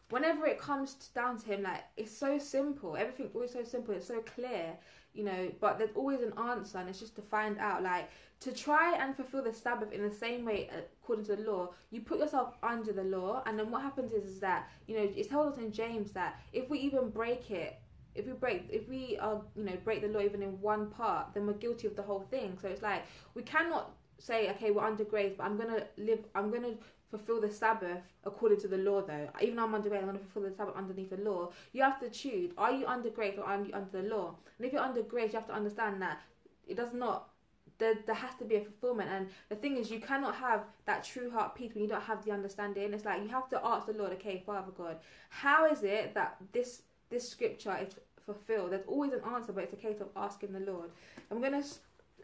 whenever 0.09 0.45
it 0.45 0.59
comes 0.59 0.93
down 1.13 1.37
to 1.39 1.45
Him, 1.45 1.63
like 1.63 1.83
it's 1.97 2.15
so 2.15 2.37
simple. 2.39 2.95
Everything 2.95 3.29
always 3.33 3.51
so 3.53 3.63
simple. 3.63 3.93
It's 3.93 4.07
so 4.07 4.21
clear, 4.21 4.77
you 5.13 5.23
know. 5.23 5.51
But 5.59 5.77
there's 5.77 5.95
always 5.95 6.21
an 6.21 6.33
answer, 6.37 6.77
and 6.77 6.89
it's 6.89 6.99
just 6.99 7.15
to 7.15 7.21
find 7.21 7.57
out, 7.59 7.83
like 7.83 8.09
to 8.41 8.51
try 8.51 8.95
and 8.97 9.15
fulfill 9.15 9.43
the 9.43 9.53
Sabbath 9.53 9.91
in 9.91 10.01
the 10.01 10.13
same 10.13 10.45
way 10.45 10.69
uh, 10.71 10.81
according 11.01 11.25
to 11.25 11.35
the 11.35 11.49
law, 11.49 11.69
you 11.91 12.01
put 12.01 12.19
yourself 12.19 12.53
under 12.61 12.91
the 12.91 13.03
law, 13.03 13.43
and 13.45 13.57
then 13.57 13.71
what 13.71 13.81
happens 13.81 14.11
is, 14.11 14.25
is 14.25 14.39
that 14.39 14.69
you 14.87 14.95
know 14.95 15.09
it's 15.15 15.29
told 15.29 15.53
us 15.53 15.57
in 15.57 15.71
James 15.71 16.11
that 16.11 16.39
if 16.53 16.69
we 16.69 16.79
even 16.79 17.09
break 17.09 17.51
it, 17.51 17.79
if 18.13 18.25
we 18.25 18.33
break, 18.33 18.65
if 18.69 18.87
we 18.87 19.17
are 19.19 19.41
you 19.55 19.63
know 19.63 19.77
break 19.83 20.01
the 20.01 20.07
law 20.07 20.21
even 20.21 20.41
in 20.41 20.59
one 20.61 20.89
part, 20.89 21.33
then 21.33 21.47
we're 21.47 21.53
guilty 21.53 21.87
of 21.87 21.95
the 21.95 22.03
whole 22.03 22.25
thing. 22.31 22.57
So 22.61 22.67
it's 22.67 22.81
like 22.81 23.03
we 23.33 23.41
cannot 23.43 23.91
say, 24.17 24.49
okay, 24.51 24.71
we're 24.71 24.83
under 24.83 25.03
grace, 25.03 25.33
but 25.37 25.43
I'm 25.45 25.57
gonna 25.57 25.83
live, 25.97 26.19
I'm 26.33 26.51
gonna 26.51 26.73
fulfill 27.09 27.39
the 27.41 27.49
Sabbath 27.49 27.99
according 28.23 28.59
to 28.61 28.67
the 28.67 28.77
law, 28.77 29.01
though. 29.01 29.29
Even 29.41 29.55
though 29.55 29.63
I'm 29.63 29.75
under 29.75 29.89
grace, 29.89 30.03
I'm 30.03 30.13
to 30.13 30.19
fulfill 30.19 30.49
the 30.49 30.55
Sabbath 30.55 30.75
underneath 30.75 31.09
the 31.09 31.17
law. 31.17 31.49
You 31.73 31.83
have 31.83 31.99
to 31.99 32.09
choose: 32.09 32.51
are 32.57 32.71
you 32.71 32.85
under 32.85 33.09
grace 33.09 33.37
or 33.37 33.45
are 33.45 33.61
you 33.61 33.73
under 33.73 34.01
the 34.01 34.07
law? 34.07 34.35
And 34.57 34.65
if 34.65 34.73
you're 34.73 34.81
under 34.81 35.01
grace, 35.01 35.33
you 35.33 35.39
have 35.39 35.47
to 35.47 35.53
understand 35.53 36.01
that 36.01 36.21
it 36.67 36.77
does 36.77 36.93
not 36.93 37.29
there, 37.77 37.95
there 38.05 38.15
has 38.15 38.35
to 38.35 38.45
be 38.45 38.55
a 38.55 38.61
fulfillment. 38.61 39.09
And 39.09 39.27
the 39.49 39.55
thing 39.55 39.77
is, 39.77 39.91
you 39.91 39.99
cannot 39.99 40.35
have 40.35 40.63
that 40.85 41.03
true 41.03 41.29
heart 41.29 41.55
peace 41.55 41.73
when 41.73 41.83
you 41.83 41.89
don't 41.89 42.03
have 42.03 42.23
the 42.23 42.31
understanding. 42.31 42.93
It's 42.93 43.05
like 43.05 43.21
you 43.21 43.29
have 43.29 43.49
to 43.49 43.59
ask 43.63 43.87
the 43.87 43.93
Lord, 43.93 44.13
okay, 44.13 44.43
Father 44.45 44.71
God, 44.77 44.97
how 45.29 45.69
is 45.69 45.83
it 45.83 46.13
that 46.13 46.37
this 46.51 46.83
this 47.09 47.27
scripture 47.27 47.77
is 47.81 47.95
fulfilled? 48.25 48.71
There's 48.71 48.85
always 48.87 49.13
an 49.13 49.21
answer, 49.33 49.51
but 49.51 49.63
it's 49.65 49.73
a 49.73 49.77
case 49.77 50.01
of 50.01 50.07
asking 50.15 50.53
the 50.53 50.59
Lord. 50.59 50.89
I'm 51.31 51.41
gonna 51.41 51.63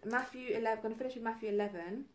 Matthew 0.06 0.56
11. 0.56 0.78
I'm 0.78 0.82
gonna 0.82 0.96
finish 0.96 1.16
with 1.16 1.24
Matthew 1.24 1.50
11, 1.50 2.06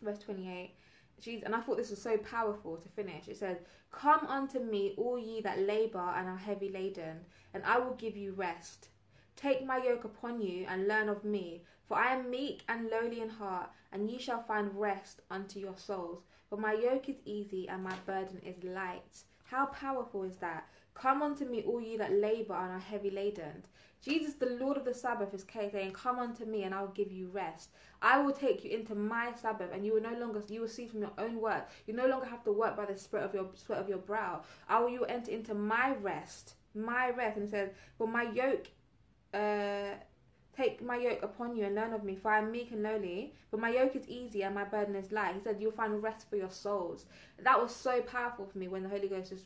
verse 0.00 0.18
28. 0.20 0.74
Jeez, 1.20 1.42
and 1.44 1.54
I 1.56 1.60
thought 1.60 1.76
this 1.76 1.90
was 1.90 2.00
so 2.00 2.16
powerful 2.18 2.76
to 2.76 2.88
finish. 2.90 3.26
It 3.26 3.36
says, 3.36 3.58
"Come 3.90 4.26
unto 4.26 4.60
me, 4.60 4.94
all 4.96 5.18
ye 5.18 5.40
that 5.40 5.58
labour 5.58 6.12
and 6.16 6.28
are 6.28 6.36
heavy 6.36 6.68
laden, 6.68 7.24
and 7.52 7.64
I 7.64 7.78
will 7.78 7.94
give 7.94 8.16
you 8.16 8.32
rest." 8.32 8.90
Take 9.34 9.64
my 9.64 9.78
yoke 9.78 10.04
upon 10.04 10.40
you 10.40 10.66
and 10.68 10.86
learn 10.86 11.08
of 11.08 11.24
me, 11.24 11.64
for 11.88 11.96
I 11.96 12.14
am 12.14 12.30
meek 12.30 12.62
and 12.68 12.88
lowly 12.88 13.20
in 13.20 13.28
heart, 13.28 13.70
and 13.90 14.08
ye 14.10 14.18
shall 14.18 14.42
find 14.42 14.78
rest 14.80 15.20
unto 15.30 15.58
your 15.58 15.76
souls. 15.76 16.22
For 16.48 16.56
my 16.56 16.74
yoke 16.74 17.08
is 17.08 17.20
easy 17.24 17.68
and 17.68 17.82
my 17.82 17.96
burden 18.06 18.38
is 18.38 18.62
light. 18.62 19.24
How 19.44 19.66
powerful 19.66 20.22
is 20.22 20.36
that? 20.38 20.68
Come 21.00 21.22
unto 21.22 21.44
me, 21.44 21.62
all 21.62 21.80
ye 21.80 21.96
that 21.96 22.12
labour 22.12 22.54
and 22.54 22.72
are 22.72 22.78
heavy 22.78 23.10
laden. 23.10 23.64
Jesus, 24.02 24.34
the 24.34 24.46
Lord 24.46 24.76
of 24.76 24.84
the 24.84 24.94
Sabbath, 24.94 25.34
is 25.34 25.44
saying, 25.52 25.92
Come 25.92 26.18
unto 26.18 26.44
me, 26.44 26.62
and 26.62 26.74
I 26.74 26.80
will 26.80 26.88
give 26.88 27.10
you 27.10 27.28
rest. 27.28 27.70
I 28.00 28.20
will 28.20 28.32
take 28.32 28.64
you 28.64 28.70
into 28.70 28.94
my 28.94 29.32
Sabbath, 29.34 29.70
and 29.72 29.84
you 29.84 29.94
will 29.94 30.02
no 30.02 30.16
longer 30.18 30.42
you 30.48 30.60
will 30.60 30.68
see 30.68 30.86
from 30.86 31.00
your 31.00 31.12
own 31.18 31.40
work. 31.40 31.68
You 31.86 31.94
no 31.94 32.06
longer 32.06 32.26
have 32.26 32.44
to 32.44 32.52
work 32.52 32.76
by 32.76 32.86
the 32.86 32.96
sweat 32.96 33.24
of 33.24 33.34
your 33.34 33.48
sweat 33.54 33.78
of 33.78 33.88
your 33.88 33.98
brow. 33.98 34.42
I 34.68 34.80
will 34.80 34.90
you 34.90 35.00
will 35.00 35.10
enter 35.10 35.30
into 35.30 35.54
my 35.54 35.94
rest, 35.96 36.54
my 36.74 37.10
rest. 37.10 37.36
And 37.36 37.48
says, 37.48 37.70
For 37.98 38.06
my 38.06 38.22
yoke 38.30 38.68
uh 39.34 39.96
Take 40.56 40.82
my 40.82 40.96
yoke 40.96 41.22
upon 41.22 41.54
you 41.54 41.66
and 41.66 41.74
learn 41.74 41.92
of 41.92 42.02
me, 42.02 42.16
for 42.16 42.30
I 42.30 42.38
am 42.38 42.50
meek 42.50 42.70
and 42.70 42.82
lowly. 42.82 43.34
But 43.50 43.60
my 43.60 43.68
yoke 43.68 43.94
is 43.94 44.08
easy 44.08 44.42
and 44.42 44.54
my 44.54 44.64
burden 44.64 44.96
is 44.96 45.12
light. 45.12 45.34
He 45.34 45.40
said, 45.40 45.58
You'll 45.60 45.72
find 45.72 46.02
rest 46.02 46.30
for 46.30 46.36
your 46.36 46.50
souls. 46.50 47.04
That 47.42 47.60
was 47.60 47.74
so 47.74 48.00
powerful 48.00 48.46
for 48.46 48.56
me 48.56 48.66
when 48.66 48.82
the 48.82 48.88
Holy 48.88 49.06
Ghost 49.06 49.30
just, 49.30 49.44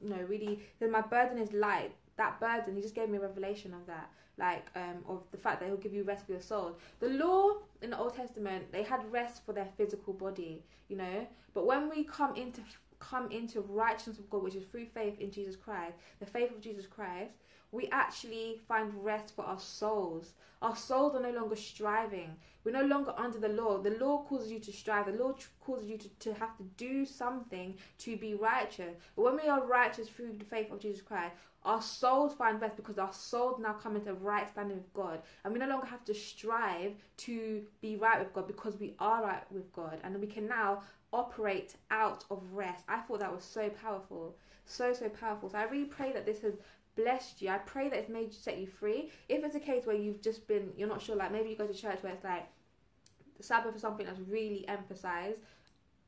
you 0.00 0.10
know, 0.10 0.20
really 0.22 0.60
said, 0.78 0.90
My 0.90 1.00
burden 1.00 1.38
is 1.38 1.52
light. 1.52 1.92
That 2.16 2.40
burden, 2.40 2.74
he 2.74 2.82
just 2.82 2.94
gave 2.94 3.08
me 3.08 3.18
a 3.18 3.20
revelation 3.20 3.72
of 3.74 3.86
that. 3.86 4.10
Like, 4.38 4.66
um, 4.76 5.04
of 5.08 5.22
the 5.32 5.38
fact 5.38 5.60
that 5.60 5.66
he'll 5.66 5.76
give 5.76 5.92
you 5.92 6.04
rest 6.04 6.26
for 6.26 6.32
your 6.32 6.40
soul. 6.40 6.76
The 7.00 7.08
law 7.08 7.58
in 7.82 7.90
the 7.90 7.98
Old 7.98 8.14
Testament, 8.14 8.70
they 8.72 8.82
had 8.82 9.10
rest 9.12 9.44
for 9.44 9.52
their 9.52 9.68
physical 9.76 10.12
body, 10.12 10.62
you 10.88 10.96
know. 10.96 11.26
But 11.54 11.66
when 11.66 11.88
we 11.90 12.04
come 12.04 12.36
into 12.36 12.60
come 13.00 13.30
into 13.30 13.60
righteousness 13.60 14.18
of 14.18 14.28
God, 14.30 14.42
which 14.42 14.54
is 14.54 14.64
through 14.64 14.86
faith 14.86 15.18
in 15.20 15.30
Jesus 15.30 15.56
Christ, 15.56 15.94
the 16.20 16.26
faith 16.26 16.50
of 16.50 16.60
Jesus 16.60 16.86
Christ, 16.86 17.34
we 17.70 17.88
actually 17.92 18.60
find 18.66 18.92
rest 19.04 19.34
for 19.36 19.44
our 19.44 19.60
souls. 19.60 20.32
Our 20.62 20.74
souls 20.74 21.14
are 21.14 21.20
no 21.20 21.30
longer 21.30 21.54
striving. 21.56 22.34
We're 22.64 22.72
no 22.72 22.86
longer 22.86 23.12
under 23.16 23.38
the 23.38 23.48
law. 23.48 23.78
The 23.78 23.98
law 23.98 24.24
causes 24.24 24.50
you 24.50 24.58
to 24.60 24.72
strive. 24.72 25.06
The 25.06 25.22
law 25.22 25.34
causes 25.60 25.88
you 25.88 25.98
to, 25.98 26.08
to 26.20 26.34
have 26.34 26.56
to 26.56 26.64
do 26.76 27.04
something 27.04 27.76
to 27.98 28.16
be 28.16 28.34
righteous. 28.34 28.96
But 29.14 29.22
when 29.22 29.36
we 29.36 29.48
are 29.48 29.64
righteous 29.64 30.08
through 30.08 30.34
the 30.38 30.44
faith 30.44 30.72
of 30.72 30.80
Jesus 30.80 31.02
Christ, 31.02 31.34
our 31.64 31.82
souls 31.82 32.34
find 32.34 32.60
rest 32.60 32.76
because 32.76 32.98
our 32.98 33.12
souls 33.12 33.60
now 33.60 33.74
come 33.74 33.96
into 33.96 34.14
right 34.14 34.48
standing 34.48 34.78
with 34.78 34.92
God. 34.94 35.20
And 35.44 35.52
we 35.52 35.60
no 35.60 35.68
longer 35.68 35.86
have 35.86 36.04
to 36.06 36.14
strive 36.14 36.92
to 37.18 37.62
be 37.80 37.96
right 37.96 38.18
with 38.18 38.32
God 38.32 38.46
because 38.46 38.78
we 38.78 38.94
are 38.98 39.22
right 39.22 39.52
with 39.52 39.70
God. 39.72 39.98
And 40.02 40.18
we 40.20 40.26
can 40.26 40.48
now 40.48 40.82
operate 41.12 41.74
out 41.90 42.24
of 42.30 42.42
rest. 42.52 42.84
I 42.88 42.98
thought 42.98 43.20
that 43.20 43.32
was 43.32 43.44
so 43.44 43.70
powerful. 43.70 44.36
So, 44.66 44.92
so 44.92 45.08
powerful. 45.08 45.48
So 45.50 45.58
I 45.58 45.64
really 45.64 45.86
pray 45.86 46.12
that 46.12 46.26
this 46.26 46.42
has 46.42 46.54
blessed 46.96 47.40
you. 47.40 47.48
I 47.48 47.58
pray 47.58 47.88
that 47.88 47.98
it's 47.98 48.08
made 48.08 48.28
you 48.28 48.32
set 48.32 48.58
you 48.58 48.66
free. 48.66 49.10
If 49.28 49.44
it's 49.44 49.54
a 49.54 49.60
case 49.60 49.86
where 49.86 49.96
you've 49.96 50.20
just 50.20 50.46
been, 50.46 50.72
you're 50.76 50.88
not 50.88 51.00
sure, 51.00 51.16
like 51.16 51.32
maybe 51.32 51.50
you 51.50 51.56
go 51.56 51.66
to 51.66 51.74
church 51.74 52.02
where 52.02 52.12
it's 52.12 52.24
like 52.24 52.46
the 53.36 53.42
Sabbath 53.42 53.74
is 53.74 53.80
something 53.80 54.06
that's 54.06 54.20
really 54.20 54.66
emphasized. 54.68 55.38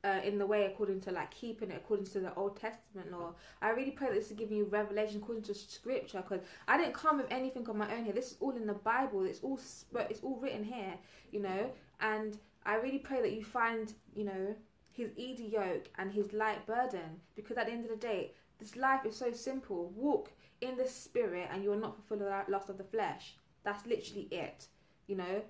Uh, 0.03 0.19
in 0.23 0.39
the 0.39 0.45
way 0.47 0.65
according 0.65 0.99
to 0.99 1.11
like 1.11 1.29
keeping 1.29 1.69
it 1.69 1.77
according 1.77 2.07
to 2.07 2.19
the 2.19 2.33
Old 2.33 2.59
Testament 2.59 3.11
law. 3.11 3.35
I 3.61 3.69
really 3.69 3.91
pray 3.91 4.07
that 4.07 4.15
this 4.15 4.31
is 4.31 4.35
giving 4.35 4.57
you 4.57 4.63
revelation 4.65 5.17
according 5.17 5.43
to 5.43 5.53
Scripture 5.53 6.23
because 6.27 6.43
I 6.67 6.75
didn't 6.75 6.95
come 6.95 7.17
with 7.17 7.27
anything 7.29 7.69
on 7.69 7.77
my 7.77 7.93
own 7.95 8.05
here. 8.05 8.13
This 8.13 8.31
is 8.31 8.37
all 8.39 8.55
in 8.55 8.65
the 8.65 8.73
Bible. 8.73 9.23
It's 9.25 9.41
all 9.41 9.59
it's 10.09 10.21
all 10.23 10.39
written 10.41 10.63
here, 10.63 10.95
you 11.31 11.39
know. 11.39 11.69
And 11.99 12.35
I 12.65 12.77
really 12.77 12.97
pray 12.97 13.21
that 13.21 13.33
you 13.33 13.43
find 13.43 13.93
you 14.15 14.23
know 14.23 14.55
his 14.91 15.11
easy 15.15 15.45
yoke 15.45 15.89
and 15.97 16.11
his 16.11 16.33
light 16.33 16.65
burden 16.65 17.21
because 17.35 17.57
at 17.57 17.67
the 17.67 17.71
end 17.71 17.85
of 17.85 17.91
the 17.91 17.97
day, 17.97 18.31
this 18.59 18.75
life 18.75 19.05
is 19.05 19.15
so 19.15 19.31
simple. 19.31 19.91
Walk 19.95 20.31
in 20.61 20.77
the 20.77 20.87
spirit 20.87 21.49
and 21.51 21.63
you're 21.63 21.75
not 21.75 21.95
fulfill 21.95 22.25
the 22.27 22.51
lust 22.51 22.69
of 22.69 22.77
the 22.77 22.83
flesh. 22.83 23.35
That's 23.63 23.85
literally 23.85 24.27
it. 24.31 24.67
You 25.07 25.15
know, 25.17 25.41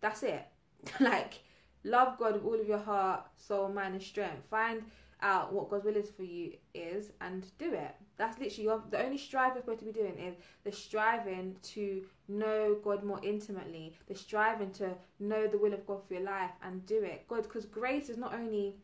that's 0.00 0.22
it. 0.22 0.44
like, 1.00 1.40
love 1.84 2.18
God 2.18 2.34
with 2.34 2.44
all 2.44 2.60
of 2.60 2.68
your 2.68 2.78
heart, 2.78 3.26
soul, 3.36 3.68
mind, 3.68 3.94
and 3.94 4.02
strength. 4.02 4.44
Find 4.50 4.82
out 5.22 5.52
what 5.52 5.70
God's 5.70 5.84
will 5.84 5.96
is 5.96 6.10
for 6.10 6.24
you 6.24 6.52
is 6.74 7.10
and 7.20 7.46
do 7.58 7.72
it. 7.72 7.94
That's 8.16 8.38
literally 8.38 8.64
your, 8.64 8.82
the 8.90 9.02
only 9.02 9.18
strive 9.18 9.54
you're 9.54 9.62
supposed 9.62 9.80
to 9.80 9.84
be 9.84 9.92
doing 9.92 10.18
is 10.18 10.36
the 10.64 10.72
striving 10.72 11.56
to 11.62 12.02
know 12.28 12.76
God 12.82 13.04
more 13.04 13.20
intimately, 13.22 13.96
the 14.06 14.14
striving 14.14 14.70
to 14.72 14.90
know 15.20 15.46
the 15.46 15.58
will 15.58 15.72
of 15.72 15.86
God 15.86 16.02
for 16.06 16.14
your 16.14 16.24
life 16.24 16.50
and 16.62 16.84
do 16.86 17.02
it. 17.02 17.26
God, 17.28 17.44
because 17.44 17.64
grace 17.64 18.08
is 18.08 18.18
not 18.18 18.34
only 18.34 18.74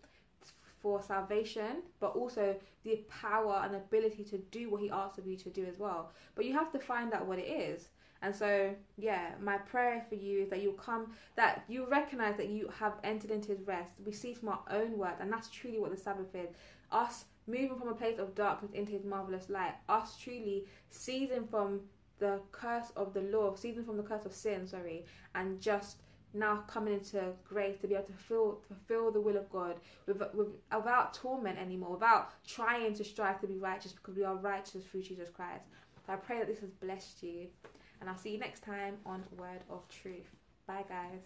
for 0.81 1.03
salvation, 1.03 1.83
but 2.01 2.15
also 2.15 2.57
the 2.85 3.05
power 3.09 3.63
and 3.65 3.75
ability 3.75 4.25
to 4.25 4.39
do 4.51 4.71
what 4.71 4.81
He 4.81 4.91
asks 4.91 5.19
of 5.19 5.27
you 5.27 5.37
to 5.37 5.51
do 5.51 5.65
as 5.67 5.79
well. 5.79 6.13
But 6.35 6.45
you 6.45 6.53
have 6.55 6.71
to 6.73 6.79
find 6.79 7.13
out 7.13 7.27
what 7.27 7.39
it 7.39 7.49
is. 7.49 7.89
And 8.23 8.35
so, 8.35 8.75
yeah, 8.97 9.33
my 9.41 9.59
prayer 9.59 10.05
for 10.09 10.17
you 10.17 10.43
is 10.43 10.51
that 10.51 10.63
you'll 10.63 10.73
come, 10.73 11.13
that 11.37 11.65
you 11.69 11.87
recognize 11.87 12.37
that 12.37 12.49
you 12.49 12.69
have 12.79 12.95
entered 13.05 13.31
into 13.31 13.49
His 13.49 13.67
rest. 13.67 13.91
We 14.05 14.13
see 14.13 14.35
from 14.35 14.49
our 14.49 14.63
own 14.71 14.99
work, 14.99 15.17
and 15.21 15.33
that's 15.33 15.49
truly 15.49 15.79
what 15.79 15.91
the 15.91 15.97
Sabbath 15.97 16.35
is. 16.35 16.49
Us 16.91 17.27
moving 17.47 17.79
from 17.79 17.89
a 17.89 17.95
place 17.95 18.19
of 18.19 18.35
darkness 18.35 18.73
into 18.73 18.93
His 18.93 19.05
marvelous 19.05 19.49
light. 19.49 19.75
Us 19.89 20.17
truly 20.17 20.67
seizing 20.91 21.47
from 21.47 21.81
the 22.19 22.41
curse 22.51 22.91
of 22.97 23.15
the 23.15 23.23
law, 23.23 23.55
seizing 23.55 23.85
from 23.85 23.97
the 23.97 24.03
curse 24.03 24.25
of 24.25 24.35
sin, 24.35 24.67
sorry, 24.67 25.05
and 25.35 25.61
just 25.61 25.99
now 26.35 26.63
coming 26.67 26.95
into 26.95 27.33
grace 27.49 27.79
to 27.81 27.87
be 27.87 27.95
able 27.95 28.05
to 28.05 28.13
fulfill, 28.13 28.61
fulfill 28.69 29.11
the 29.11 29.21
will 29.21 29.37
of 29.37 29.51
God 29.51 29.77
with, 30.07 30.19
with, 30.35 30.49
without 30.75 31.15
torment 31.15 31.59
anymore, 31.59 31.93
without 31.93 32.33
trying 32.47 32.95
to 32.95 33.05
strive 33.05 33.41
to 33.41 33.47
be 33.47 33.57
righteous 33.57 33.93
because 33.93 34.17
we 34.17 34.25
are 34.25 34.35
righteous 34.35 34.85
through 34.85 35.03
Jesus 35.03 35.31
Christ. 35.31 35.65
So 36.07 36.13
I 36.13 36.17
pray 36.17 36.39
that 36.39 36.47
this 36.47 36.61
has 36.61 36.71
blessed 36.71 37.23
you, 37.23 37.47
and 38.01 38.09
I'll 38.09 38.17
see 38.17 38.31
you 38.31 38.39
next 38.39 38.63
time 38.63 38.97
on 39.07 39.25
Word 39.37 39.61
of 39.71 39.89
Truth. 39.89 40.37
Bye, 40.67 40.85
guys. 40.89 41.21